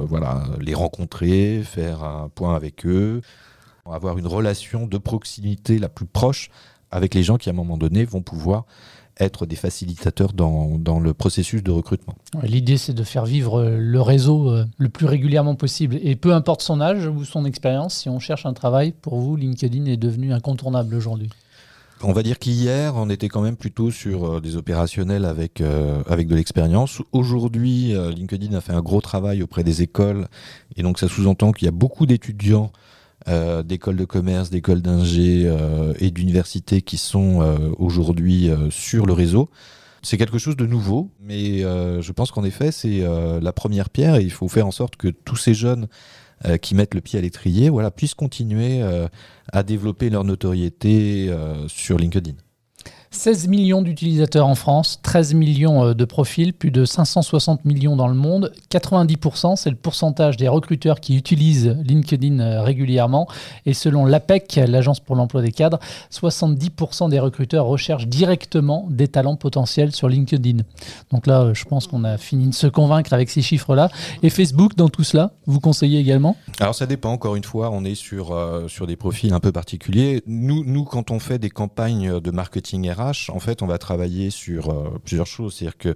voilà, 0.00 0.44
les 0.60 0.74
rencontrer, 0.74 1.62
faire 1.64 2.04
un 2.04 2.28
point 2.28 2.54
avec 2.54 2.86
eux, 2.86 3.20
avoir 3.92 4.18
une 4.18 4.26
relation 4.26 4.86
de 4.86 4.98
proximité 4.98 5.78
la 5.78 5.88
plus 5.88 6.06
proche 6.06 6.50
avec 6.90 7.14
les 7.14 7.22
gens 7.22 7.36
qui, 7.36 7.48
à 7.48 7.52
un 7.52 7.56
moment 7.56 7.76
donné, 7.76 8.04
vont 8.04 8.22
pouvoir 8.22 8.64
être 9.18 9.44
des 9.44 9.56
facilitateurs 9.56 10.32
dans, 10.32 10.78
dans 10.78 10.98
le 10.98 11.12
processus 11.12 11.62
de 11.62 11.70
recrutement. 11.70 12.14
L'idée, 12.42 12.78
c'est 12.78 12.94
de 12.94 13.04
faire 13.04 13.26
vivre 13.26 13.60
euh, 13.60 13.76
le 13.78 14.00
réseau 14.00 14.50
euh, 14.50 14.64
le 14.78 14.88
plus 14.88 15.06
régulièrement 15.06 15.56
possible. 15.56 15.98
Et 16.02 16.16
peu 16.16 16.32
importe 16.32 16.62
son 16.62 16.80
âge 16.80 17.06
ou 17.06 17.24
son 17.24 17.44
expérience, 17.44 17.94
si 17.94 18.08
on 18.08 18.18
cherche 18.18 18.46
un 18.46 18.54
travail, 18.54 18.92
pour 18.92 19.18
vous, 19.18 19.36
LinkedIn 19.36 19.84
est 19.84 19.98
devenu 19.98 20.32
incontournable 20.32 20.94
aujourd'hui. 20.94 21.28
On 22.02 22.12
va 22.12 22.22
dire 22.22 22.38
qu'hier, 22.38 22.94
on 22.96 23.10
était 23.10 23.28
quand 23.28 23.42
même 23.42 23.56
plutôt 23.56 23.90
sur 23.90 24.24
euh, 24.24 24.40
des 24.40 24.56
opérationnels 24.56 25.26
avec, 25.26 25.60
euh, 25.60 26.02
avec 26.08 26.28
de 26.28 26.34
l'expérience. 26.34 27.02
Aujourd'hui, 27.12 27.94
euh, 27.94 28.10
LinkedIn 28.10 28.56
a 28.56 28.62
fait 28.62 28.72
un 28.72 28.80
gros 28.80 29.02
travail 29.02 29.42
auprès 29.42 29.64
des 29.64 29.82
écoles. 29.82 30.26
Et 30.76 30.82
donc, 30.82 30.98
ça 30.98 31.08
sous-entend 31.08 31.52
qu'il 31.52 31.66
y 31.66 31.68
a 31.68 31.72
beaucoup 31.72 32.06
d'étudiants 32.06 32.72
euh, 33.28 33.62
d'écoles 33.62 33.96
de 33.96 34.04
commerce, 34.04 34.50
d'écoles 34.50 34.82
d'ingé 34.82 35.44
euh, 35.46 35.92
et 35.98 36.10
d'universités 36.10 36.82
qui 36.82 36.96
sont 36.96 37.42
euh, 37.42 37.70
aujourd'hui 37.78 38.48
euh, 38.48 38.70
sur 38.70 39.06
le 39.06 39.12
réseau. 39.12 39.50
C'est 40.02 40.16
quelque 40.16 40.38
chose 40.38 40.56
de 40.56 40.64
nouveau, 40.64 41.10
mais 41.20 41.62
euh, 41.62 42.00
je 42.00 42.12
pense 42.12 42.30
qu'en 42.30 42.44
effet, 42.44 42.72
c'est 42.72 43.02
la 43.42 43.52
première 43.52 43.90
pierre 43.90 44.16
et 44.16 44.22
il 44.22 44.32
faut 44.32 44.48
faire 44.48 44.66
en 44.66 44.70
sorte 44.70 44.96
que 44.96 45.08
tous 45.08 45.36
ces 45.36 45.52
jeunes 45.52 45.88
qui 46.62 46.74
mettent 46.74 46.94
le 46.94 47.02
pied 47.02 47.18
à 47.18 47.22
l'étrier 47.22 47.68
voilà, 47.68 47.90
puissent 47.90 48.14
continuer 48.14 48.82
à 49.52 49.62
développer 49.62 50.08
leur 50.08 50.24
notoriété 50.24 51.30
sur 51.66 51.98
LinkedIn. 51.98 52.32
16 53.12 53.48
millions 53.48 53.82
d'utilisateurs 53.82 54.46
en 54.46 54.54
France, 54.54 55.00
13 55.02 55.34
millions 55.34 55.84
euh, 55.84 55.94
de 55.94 56.04
profils, 56.04 56.52
plus 56.52 56.70
de 56.70 56.84
560 56.84 57.64
millions 57.64 57.96
dans 57.96 58.06
le 58.06 58.14
monde. 58.14 58.52
90%, 58.70 59.56
c'est 59.56 59.68
le 59.68 59.74
pourcentage 59.74 60.36
des 60.36 60.46
recruteurs 60.46 61.00
qui 61.00 61.16
utilisent 61.16 61.76
LinkedIn 61.84 62.38
euh, 62.38 62.62
régulièrement. 62.62 63.26
Et 63.66 63.74
selon 63.74 64.06
l'APEC, 64.06 64.60
l'Agence 64.68 65.00
pour 65.00 65.16
l'emploi 65.16 65.42
des 65.42 65.50
cadres, 65.50 65.80
70% 66.12 67.10
des 67.10 67.18
recruteurs 67.18 67.66
recherchent 67.66 68.06
directement 68.06 68.86
des 68.88 69.08
talents 69.08 69.34
potentiels 69.34 69.90
sur 69.90 70.08
LinkedIn. 70.08 70.58
Donc 71.10 71.26
là, 71.26 71.40
euh, 71.40 71.54
je 71.54 71.64
pense 71.64 71.88
qu'on 71.88 72.04
a 72.04 72.16
fini 72.16 72.46
de 72.46 72.54
se 72.54 72.68
convaincre 72.68 73.12
avec 73.12 73.28
ces 73.28 73.42
chiffres-là. 73.42 73.90
Et 74.22 74.30
Facebook, 74.30 74.76
dans 74.76 74.88
tout 74.88 75.02
cela, 75.02 75.32
vous 75.46 75.58
conseillez 75.58 75.98
également? 75.98 76.36
Alors 76.60 76.76
ça 76.76 76.86
dépend, 76.86 77.10
encore 77.10 77.34
une 77.34 77.42
fois, 77.42 77.70
on 77.72 77.84
est 77.84 77.96
sur, 77.96 78.38
sur 78.68 78.86
des 78.86 78.96
profils 78.96 79.32
un 79.32 79.40
peu 79.40 79.50
particuliers. 79.50 80.22
Nous, 80.28 80.62
nous, 80.64 80.84
quand 80.84 81.10
on 81.10 81.18
fait 81.18 81.40
des 81.40 81.50
campagnes 81.50 82.20
de 82.20 82.30
marketing 82.30 82.88
RH, 82.92 82.99
en 83.00 83.40
fait, 83.40 83.62
on 83.62 83.66
va 83.66 83.78
travailler 83.78 84.30
sur 84.30 84.70
euh, 84.70 84.98
plusieurs 85.04 85.26
choses. 85.26 85.54
C'est-à-dire 85.54 85.78
que 85.78 85.94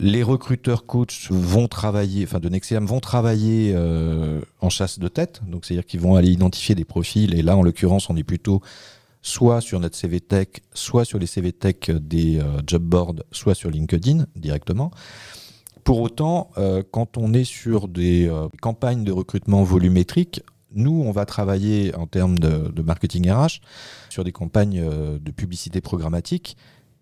les 0.00 0.22
recruteurs 0.22 0.86
coachs 0.86 1.28
vont 1.30 1.68
travailler, 1.68 2.24
enfin 2.24 2.40
de 2.40 2.48
Nexeam 2.48 2.84
vont 2.84 2.98
travailler 2.98 3.76
en 4.60 4.70
chasse 4.70 4.98
de 4.98 5.06
tête, 5.06 5.40
donc 5.46 5.64
c'est-à-dire 5.64 5.86
qu'ils 5.86 6.00
vont 6.00 6.16
aller 6.16 6.30
identifier 6.30 6.74
des 6.74 6.84
profils, 6.84 7.32
et 7.32 7.42
là 7.42 7.56
en 7.56 7.62
l'occurrence 7.62 8.10
on 8.10 8.16
est 8.16 8.24
plutôt 8.24 8.60
soit 9.20 9.60
sur 9.60 9.78
notre 9.78 9.94
CV 9.94 10.18
Tech, 10.18 10.48
soit 10.74 11.04
sur 11.04 11.20
les 11.20 11.28
CV 11.28 11.52
Tech 11.52 11.90
des 11.90 12.40
job 12.66 12.82
boards, 12.82 13.22
soit 13.30 13.54
sur 13.54 13.70
LinkedIn 13.70 14.26
directement. 14.34 14.90
Pour 15.84 16.00
autant, 16.00 16.50
quand 16.90 17.16
on 17.16 17.32
est 17.32 17.44
sur 17.44 17.86
des 17.86 18.28
campagnes 18.60 19.04
de 19.04 19.12
recrutement 19.12 19.62
volumétriques, 19.62 20.42
nous, 20.74 21.02
on 21.04 21.12
va 21.12 21.26
travailler 21.26 21.94
en 21.94 22.06
termes 22.06 22.38
de, 22.38 22.82
marketing 22.82 23.30
RH 23.30 23.60
sur 24.10 24.24
des 24.24 24.32
campagnes 24.32 24.80
euh, 24.80 25.18
de 25.18 25.30
publicité 25.30 25.80
programmatique. 25.80 26.56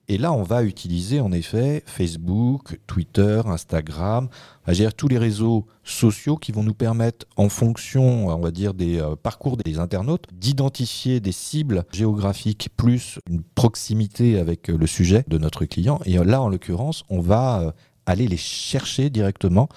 Et 0.09 0.19
là, 0.19 0.33
on 0.33 0.43
va 0.43 0.65
utiliser 0.65 1.21
en 1.21 1.31
effet 1.31 1.85
Facebook, 1.87 2.81
Twitter, 2.89 3.43
Instagram, 3.45 4.29
à 4.67 4.73
dire 4.73 4.93
tous 4.93 5.07
les 5.07 5.19
réseaux 5.19 5.69
sociaux 5.85 6.37
qui 6.37 6.51
vont 6.51 6.65
nous 6.65 6.75
permettre, 6.75 7.27
en 7.37 7.49
fonction, 7.49 8.27
on 8.27 8.41
va 8.41 8.51
dire, 8.51 8.75
des 8.75 8.99
euh, 8.99 9.15
parcours 9.15 9.57
des 9.57 9.79
internautes, 9.79 10.27
d'identifier 10.33 11.21
des 11.21 11.31
cibles 11.31 11.85
géographiques 11.93 12.71
plus 12.77 13.21
une 13.29 13.43
proximité 13.55 14.41
avec 14.41 14.69
euh, 14.69 14.77
le 14.77 14.89
sujet 14.89 15.25
de 15.29 15.39
notre 15.39 15.65
client. 15.65 16.01
Et 16.05 16.19
là, 16.19 16.43
en 16.43 16.49
l'occurrence, 16.49 17.05
on 17.09 17.21
va 17.21 17.73
aller 18.11 18.29
les 18.29 18.37
chercher 18.37 19.11
directement. 19.11 19.69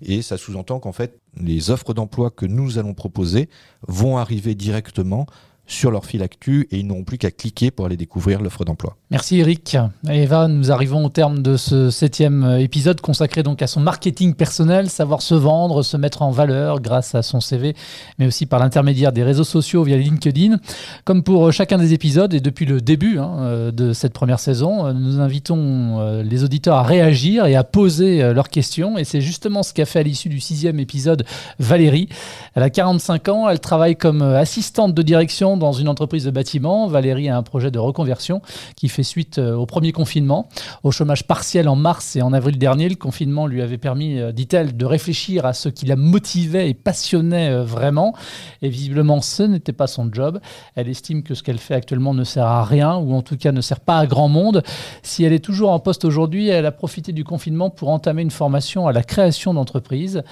Et 0.00 0.22
ça 0.22 0.36
sous-entend 0.36 0.80
qu'en 0.80 0.92
fait, 0.92 1.20
les 1.36 1.70
offres 1.70 1.94
d'emploi 1.94 2.30
que 2.30 2.46
nous 2.46 2.78
allons 2.78 2.94
proposer 2.94 3.48
vont 3.86 4.18
arriver 4.18 4.54
directement 4.54 5.26
sur 5.66 5.90
leur 5.90 6.04
fil 6.04 6.22
actu 6.22 6.68
et 6.70 6.78
ils 6.78 6.86
n'auront 6.86 7.04
plus 7.04 7.18
qu'à 7.18 7.30
cliquer 7.30 7.70
pour 7.70 7.86
aller 7.86 7.96
découvrir 7.96 8.42
l'offre 8.42 8.64
d'emploi. 8.64 8.96
Merci 9.10 9.38
Eric. 9.38 9.76
Eva, 10.08 10.48
nous 10.48 10.72
arrivons 10.72 11.04
au 11.04 11.08
terme 11.08 11.42
de 11.42 11.56
ce 11.56 11.90
septième 11.90 12.58
épisode 12.60 13.00
consacré 13.00 13.42
donc 13.42 13.62
à 13.62 13.66
son 13.66 13.80
marketing 13.80 14.34
personnel, 14.34 14.90
savoir 14.90 15.22
se 15.22 15.34
vendre, 15.34 15.82
se 15.82 15.96
mettre 15.96 16.22
en 16.22 16.30
valeur 16.30 16.80
grâce 16.80 17.14
à 17.14 17.22
son 17.22 17.40
CV, 17.40 17.74
mais 18.18 18.26
aussi 18.26 18.46
par 18.46 18.60
l'intermédiaire 18.60 19.12
des 19.12 19.22
réseaux 19.22 19.44
sociaux 19.44 19.82
via 19.82 19.96
LinkedIn. 19.96 20.56
Comme 21.04 21.22
pour 21.22 21.52
chacun 21.52 21.78
des 21.78 21.92
épisodes 21.92 22.34
et 22.34 22.40
depuis 22.40 22.66
le 22.66 22.80
début 22.80 23.18
hein, 23.18 23.70
de 23.72 23.92
cette 23.92 24.12
première 24.12 24.40
saison, 24.40 24.92
nous 24.92 25.20
invitons 25.20 26.00
euh, 26.00 26.22
les 26.22 26.44
auditeurs 26.44 26.76
à 26.76 26.82
réagir 26.82 27.46
et 27.46 27.54
à 27.54 27.64
poser 27.64 28.22
euh, 28.22 28.32
leurs 28.32 28.48
questions 28.48 28.98
et 28.98 29.04
c'est 29.04 29.20
justement 29.20 29.62
ce 29.62 29.72
qu'a 29.72 29.84
fait 29.84 30.00
à 30.00 30.02
l'issue 30.02 30.28
du 30.28 30.40
sixième 30.40 30.78
épisode 30.80 31.24
Valérie. 31.58 32.08
Elle 32.54 32.62
a 32.62 32.70
45 32.70 33.28
ans, 33.28 33.48
elle 33.48 33.60
travaille 33.60 33.96
comme 33.96 34.22
assistante 34.22 34.94
de 34.94 35.02
direction 35.02 35.51
dans 35.56 35.72
une 35.72 35.88
entreprise 35.88 36.24
de 36.24 36.30
bâtiment. 36.30 36.86
Valérie 36.86 37.28
a 37.28 37.36
un 37.36 37.42
projet 37.42 37.70
de 37.70 37.78
reconversion 37.78 38.42
qui 38.76 38.88
fait 38.88 39.02
suite 39.02 39.38
euh, 39.38 39.54
au 39.54 39.66
premier 39.66 39.92
confinement. 39.92 40.48
Au 40.82 40.90
chômage 40.90 41.26
partiel 41.26 41.68
en 41.68 41.76
mars 41.76 42.16
et 42.16 42.22
en 42.22 42.32
avril 42.32 42.58
dernier, 42.58 42.88
le 42.88 42.96
confinement 42.96 43.46
lui 43.46 43.62
avait 43.62 43.78
permis, 43.78 44.18
euh, 44.18 44.32
dit-elle, 44.32 44.76
de 44.76 44.84
réfléchir 44.84 45.46
à 45.46 45.52
ce 45.52 45.68
qui 45.68 45.86
la 45.86 45.96
motivait 45.96 46.70
et 46.70 46.74
passionnait 46.74 47.50
euh, 47.50 47.64
vraiment. 47.64 48.14
Et 48.62 48.68
visiblement, 48.68 49.20
ce 49.20 49.42
n'était 49.42 49.72
pas 49.72 49.86
son 49.86 50.10
job. 50.12 50.40
Elle 50.74 50.88
estime 50.88 51.22
que 51.22 51.34
ce 51.34 51.42
qu'elle 51.42 51.58
fait 51.58 51.74
actuellement 51.74 52.14
ne 52.14 52.24
sert 52.24 52.46
à 52.46 52.64
rien, 52.64 52.96
ou 52.96 53.14
en 53.14 53.22
tout 53.22 53.36
cas 53.36 53.52
ne 53.52 53.60
sert 53.60 53.80
pas 53.80 53.98
à 53.98 54.06
grand 54.06 54.28
monde. 54.28 54.62
Si 55.02 55.24
elle 55.24 55.32
est 55.32 55.44
toujours 55.44 55.70
en 55.70 55.78
poste 55.78 56.04
aujourd'hui, 56.04 56.48
elle 56.48 56.66
a 56.66 56.72
profité 56.72 57.12
du 57.12 57.24
confinement 57.24 57.70
pour 57.70 57.88
entamer 57.88 58.22
une 58.22 58.30
formation 58.30 58.86
à 58.86 58.92
la 58.92 59.02
création 59.02 59.54
d'entreprises. 59.54 60.22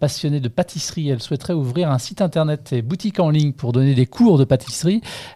passionnée 0.00 0.40
de 0.40 0.48
pâtisserie, 0.48 1.08
elle 1.08 1.22
souhaiterait 1.22 1.52
ouvrir 1.52 1.90
un 1.90 1.98
site 1.98 2.20
internet 2.20 2.72
et 2.72 2.82
boutique 2.82 3.20
en 3.20 3.30
ligne 3.30 3.52
pour 3.52 3.72
donner 3.72 3.94
des 3.94 4.06
cours 4.06 4.38
de 4.38 4.44
pâtisserie 4.44 4.55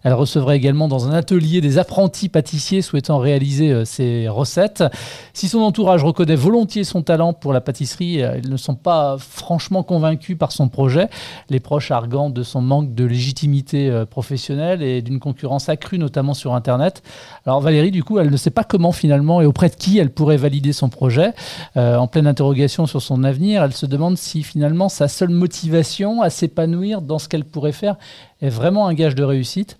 elle 0.02 0.14
recevrait 0.14 0.56
également 0.56 0.88
dans 0.88 1.08
un 1.08 1.12
atelier 1.12 1.60
des 1.60 1.78
apprentis 1.78 2.28
pâtissiers 2.28 2.82
souhaitant 2.82 3.18
réaliser 3.18 3.72
euh, 3.72 3.84
ses 3.84 4.28
recettes. 4.28 4.84
Si 5.32 5.48
son 5.48 5.60
entourage 5.60 6.04
reconnaît 6.04 6.36
volontiers 6.36 6.84
son 6.84 7.02
talent 7.02 7.32
pour 7.32 7.52
la 7.52 7.60
pâtisserie, 7.60 8.22
euh, 8.22 8.38
ils 8.42 8.50
ne 8.50 8.56
sont 8.56 8.74
pas 8.74 9.16
franchement 9.18 9.82
convaincus 9.82 10.36
par 10.38 10.52
son 10.52 10.68
projet. 10.68 11.08
Les 11.48 11.60
proches 11.60 11.90
arguant 11.90 12.30
de 12.30 12.42
son 12.42 12.60
manque 12.60 12.94
de 12.94 13.04
légitimité 13.04 13.88
euh, 13.88 14.06
professionnelle 14.06 14.82
et 14.82 15.02
d'une 15.02 15.20
concurrence 15.20 15.68
accrue, 15.68 15.98
notamment 15.98 16.34
sur 16.34 16.54
Internet. 16.54 17.02
Alors 17.46 17.60
Valérie, 17.60 17.90
du 17.90 18.04
coup, 18.04 18.18
elle 18.18 18.30
ne 18.30 18.36
sait 18.36 18.50
pas 18.50 18.64
comment 18.64 18.92
finalement 18.92 19.40
et 19.40 19.46
auprès 19.46 19.68
de 19.68 19.74
qui 19.74 19.98
elle 19.98 20.10
pourrait 20.10 20.36
valider 20.36 20.72
son 20.72 20.88
projet. 20.88 21.32
en 21.76 22.06
pleine 22.06 22.26
interrogation 22.26 22.86
sur 22.86 23.00
son 23.00 23.24
avenir, 23.24 23.62
elle 23.62 23.72
se 23.72 23.86
demande 23.86 24.18
si 24.18 24.42
finalement 24.42 24.88
sa 24.88 25.08
seule 25.08 25.30
motivation 25.30 26.22
à 26.22 26.30
s'épanouir 26.30 27.02
dans 27.02 27.18
ce 27.18 27.28
qu'elle 27.28 27.44
pourrait 27.44 27.72
faire 27.72 27.96
est 28.42 28.48
vraiment 28.48 28.86
un 28.86 28.94
gage 28.94 29.14
de 29.14 29.24
réussite. 29.24 29.78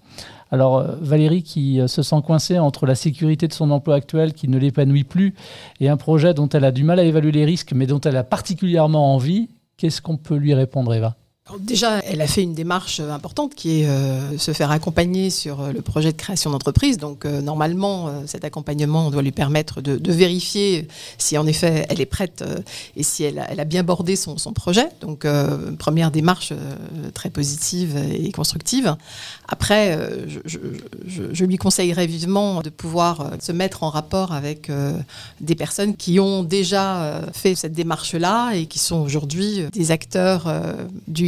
Alors 0.51 0.79
euh, 0.79 0.96
Valérie 1.01 1.42
qui 1.42 1.81
euh, 1.81 1.87
se 1.87 2.03
sent 2.03 2.20
coincée 2.25 2.59
entre 2.59 2.87
la 2.87 2.94
sécurité 2.94 3.49
de 3.49 3.53
son 3.53 3.70
emploi 3.70 3.94
actuel 3.94 4.35
qui 4.35 4.49
ne 4.49 4.59
l'épanouit 4.59 5.05
plus 5.05 5.35
et 5.81 5.88
un 5.88 5.96
projet 5.96 6.35
dont 6.35 6.49
elle 6.49 6.64
a 6.64 6.73
du 6.73 6.85
mal 6.85 6.99
à 6.99 7.05
évaluer 7.05 7.33
les 7.33 7.44
risques 7.44 7.73
mais 7.73 7.87
dont 7.87 8.01
elle 8.01 8.16
a 8.16 8.25
particulièrement 8.25 9.14
envie, 9.14 9.49
qu'est-ce 9.77 10.03
qu'on 10.03 10.16
peut 10.16 10.37
lui 10.37 10.55
répondre 10.55 10.92
Eva? 10.92 11.16
Déjà, 11.58 11.98
elle 12.00 12.20
a 12.20 12.26
fait 12.26 12.42
une 12.42 12.54
démarche 12.54 13.00
importante 13.00 13.54
qui 13.54 13.80
est 13.80 13.86
euh, 13.86 14.38
se 14.38 14.52
faire 14.52 14.70
accompagner 14.70 15.30
sur 15.30 15.60
euh, 15.60 15.72
le 15.72 15.82
projet 15.82 16.12
de 16.12 16.16
création 16.16 16.50
d'entreprise. 16.50 16.98
Donc, 16.98 17.24
euh, 17.24 17.40
normalement, 17.40 18.10
cet 18.26 18.44
accompagnement 18.44 19.10
doit 19.10 19.22
lui 19.22 19.32
permettre 19.32 19.80
de, 19.80 20.12
vérifier 20.12 20.88
si 21.18 21.38
en 21.38 21.46
effet 21.46 21.86
elle 21.88 22.00
est 22.00 22.06
prête 22.06 22.44
et 22.96 23.02
si 23.02 23.22
elle 23.22 23.38
a, 23.38 23.64
bien 23.64 23.82
bordé 23.82 24.16
son, 24.16 24.36
projet. 24.52 24.88
Donc, 25.00 25.26
première 25.78 26.10
démarche 26.10 26.52
très 27.14 27.30
positive 27.30 27.96
et 28.12 28.32
constructive. 28.32 28.96
Après, 29.48 29.98
je, 30.44 31.44
lui 31.44 31.56
conseillerais 31.56 32.06
vivement 32.06 32.60
de 32.60 32.70
pouvoir 32.70 33.30
se 33.40 33.52
mettre 33.52 33.84
en 33.84 33.90
rapport 33.90 34.32
avec 34.32 34.70
des 35.40 35.54
personnes 35.54 35.96
qui 35.96 36.18
ont 36.18 36.42
déjà 36.42 37.22
fait 37.32 37.54
cette 37.54 37.72
démarche-là 37.72 38.52
et 38.54 38.66
qui 38.66 38.78
sont 38.78 39.00
aujourd'hui 39.00 39.62
des 39.72 39.90
acteurs 39.92 40.52
du 41.06 41.24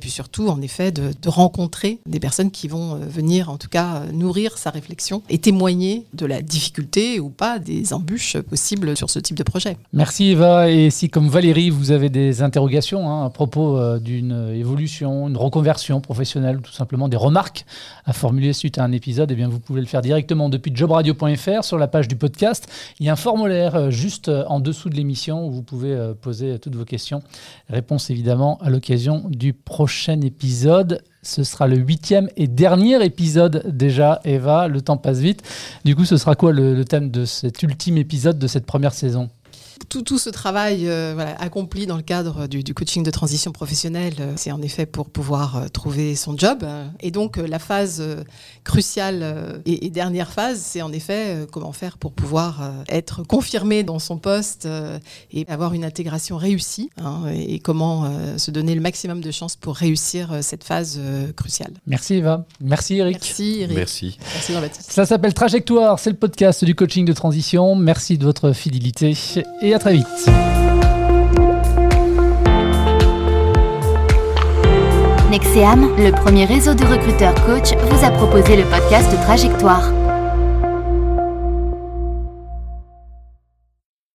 puis 0.00 0.10
surtout 0.10 0.48
en 0.48 0.60
effet 0.60 0.92
de, 0.92 1.12
rencontrer 1.26 1.98
des 2.06 2.20
personnes 2.20 2.50
qui 2.50 2.68
vont 2.68 2.94
euh, 2.94 2.98
venir 2.98 3.48
en 3.48 3.56
tout 3.56 3.68
cas 3.68 3.96
euh, 3.96 4.12
nourrir 4.12 4.58
sa 4.58 4.70
réflexion 4.70 5.22
et 5.30 5.38
témoigner 5.38 6.04
de 6.12 6.26
la 6.26 6.42
difficulté 6.42 7.20
ou 7.20 7.30
pas 7.30 7.58
des 7.58 7.92
embûches 7.92 8.36
possibles 8.38 8.96
sur 8.96 9.08
ce 9.08 9.18
type 9.18 9.36
de 9.36 9.42
projet. 9.42 9.76
Merci 9.92 10.30
Eva, 10.30 10.70
et 10.70 10.90
si 10.90 11.08
comme 11.08 11.28
Valérie 11.28 11.70
vous 11.70 11.90
avez 11.90 12.10
des 12.10 12.42
interrogations 12.42 13.08
hein, 13.08 13.24
à 13.24 13.30
propos 13.30 13.78
euh, 13.78 13.98
d'une 13.98 14.52
évolution, 14.54 15.28
une 15.28 15.36
reconversion 15.36 16.00
professionnelle 16.00 16.58
ou 16.58 16.60
tout 16.60 16.72
simplement 16.72 17.08
des 17.08 17.16
remarques 17.16 17.64
à 18.04 18.12
formuler 18.12 18.52
suite 18.52 18.78
à 18.78 18.84
un 18.84 18.92
épisode, 18.92 19.30
eh 19.30 19.34
bien 19.34 19.48
vous 19.48 19.60
pouvez 19.60 19.80
le 19.80 19.86
faire 19.86 20.02
directement 20.02 20.48
depuis 20.48 20.74
jobradio.fr 20.74 21.64
sur 21.64 21.78
la 21.78 21.88
page 21.88 22.08
du 22.08 22.16
podcast. 22.16 22.68
Il 23.00 23.06
y 23.06 23.08
a 23.08 23.12
un 23.12 23.16
formulaire 23.16 23.90
juste 23.90 24.28
en 24.28 24.60
dessous 24.60 24.88
de 24.88 24.94
l'émission 24.94 25.46
où 25.46 25.50
vous 25.50 25.62
pouvez 25.62 26.12
poser 26.20 26.58
toutes 26.58 26.74
vos 26.74 26.84
questions. 26.84 27.22
Réponse 27.68 28.10
évidemment 28.10 28.58
à 28.60 28.70
l'occasion 28.70 29.11
du 29.20 29.52
prochain 29.52 30.20
épisode. 30.20 31.02
Ce 31.22 31.44
sera 31.44 31.66
le 31.68 31.76
huitième 31.76 32.28
et 32.36 32.48
dernier 32.48 33.04
épisode 33.04 33.64
déjà, 33.68 34.20
Eva. 34.24 34.68
Le 34.68 34.80
temps 34.80 34.96
passe 34.96 35.18
vite. 35.18 35.42
Du 35.84 35.94
coup, 35.94 36.04
ce 36.04 36.16
sera 36.16 36.34
quoi 36.34 36.52
le, 36.52 36.84
thème 36.84 37.10
de 37.10 37.24
cet 37.24 37.62
ultime 37.62 37.96
épisode 37.98 38.38
de 38.38 38.46
cette 38.46 38.66
première 38.66 38.94
saison? 38.94 39.28
Tout, 40.00 40.18
ce 40.18 40.30
travail 40.30 40.88
euh, 40.88 41.34
accompli 41.38 41.86
dans 41.86 41.96
le 41.96 42.02
cadre 42.02 42.46
du, 42.46 42.74
coaching 42.74 43.02
de 43.02 43.10
transition 43.10 43.52
professionnelle, 43.52 44.14
euh, 44.20 44.32
c'est 44.36 44.52
en 44.52 44.62
effet 44.62 44.86
pour 44.86 45.10
pouvoir 45.10 45.56
euh, 45.56 45.68
trouver 45.68 46.14
son 46.14 46.36
job. 46.36 46.64
Et 47.00 47.10
donc 47.10 47.36
la 47.36 47.58
phase 47.58 48.02
cruciale 48.64 49.60
et, 49.66 49.90
dernière 49.90 50.32
phase, 50.32 50.60
c'est 50.60 50.82
en 50.82 50.92
effet 50.92 51.46
comment 51.50 51.72
faire 51.72 51.98
pour 51.98 52.12
pouvoir 52.12 52.72
être 52.88 53.22
confirmé 53.22 53.82
dans 53.82 53.98
son 53.98 54.18
poste 54.18 54.68
et 55.32 55.44
avoir 55.48 55.74
une 55.74 55.84
intégration 55.84 56.36
réussie 56.36 56.90
hein, 56.98 57.24
et 57.32 57.58
comment 57.58 58.10
se 58.38 58.50
donner 58.50 58.74
le 58.74 58.80
maximum 58.80 59.20
de 59.20 59.30
chances 59.30 59.56
pour 59.56 59.76
réussir 59.76 60.38
cette 60.40 60.64
phase 60.64 61.00
cruciale. 61.36 61.72
Merci 61.86 62.14
Eva. 62.14 62.46
Merci 62.60 62.98
Eric. 62.98 63.16
Merci 63.16 63.60
Eric. 63.60 63.76
Merci. 63.76 64.18
Merci 64.32 64.52
Jean-Baptiste. 64.52 64.92
Ça 64.92 65.06
s'appelle 65.06 65.34
Trajectoire, 65.34 65.98
c'est 65.98 66.10
le 66.10 66.16
podcast 66.16 66.64
du 66.64 66.74
coaching 66.74 67.04
de 67.04 67.12
transition. 67.12 67.74
Merci 67.74 68.18
de 68.18 68.24
votre 68.24 68.52
fidélité 68.52 69.14
et 69.60 69.74
à 69.74 69.78
Nexeam, 75.30 75.88
le 75.98 76.12
premier 76.12 76.44
réseau 76.44 76.74
de 76.74 76.84
recruteurs 76.84 77.34
coach, 77.46 77.74
vous 77.90 78.04
a 78.04 78.10
proposé 78.10 78.56
le 78.56 78.62
podcast 78.64 79.10
Trajectoire. 79.24 80.01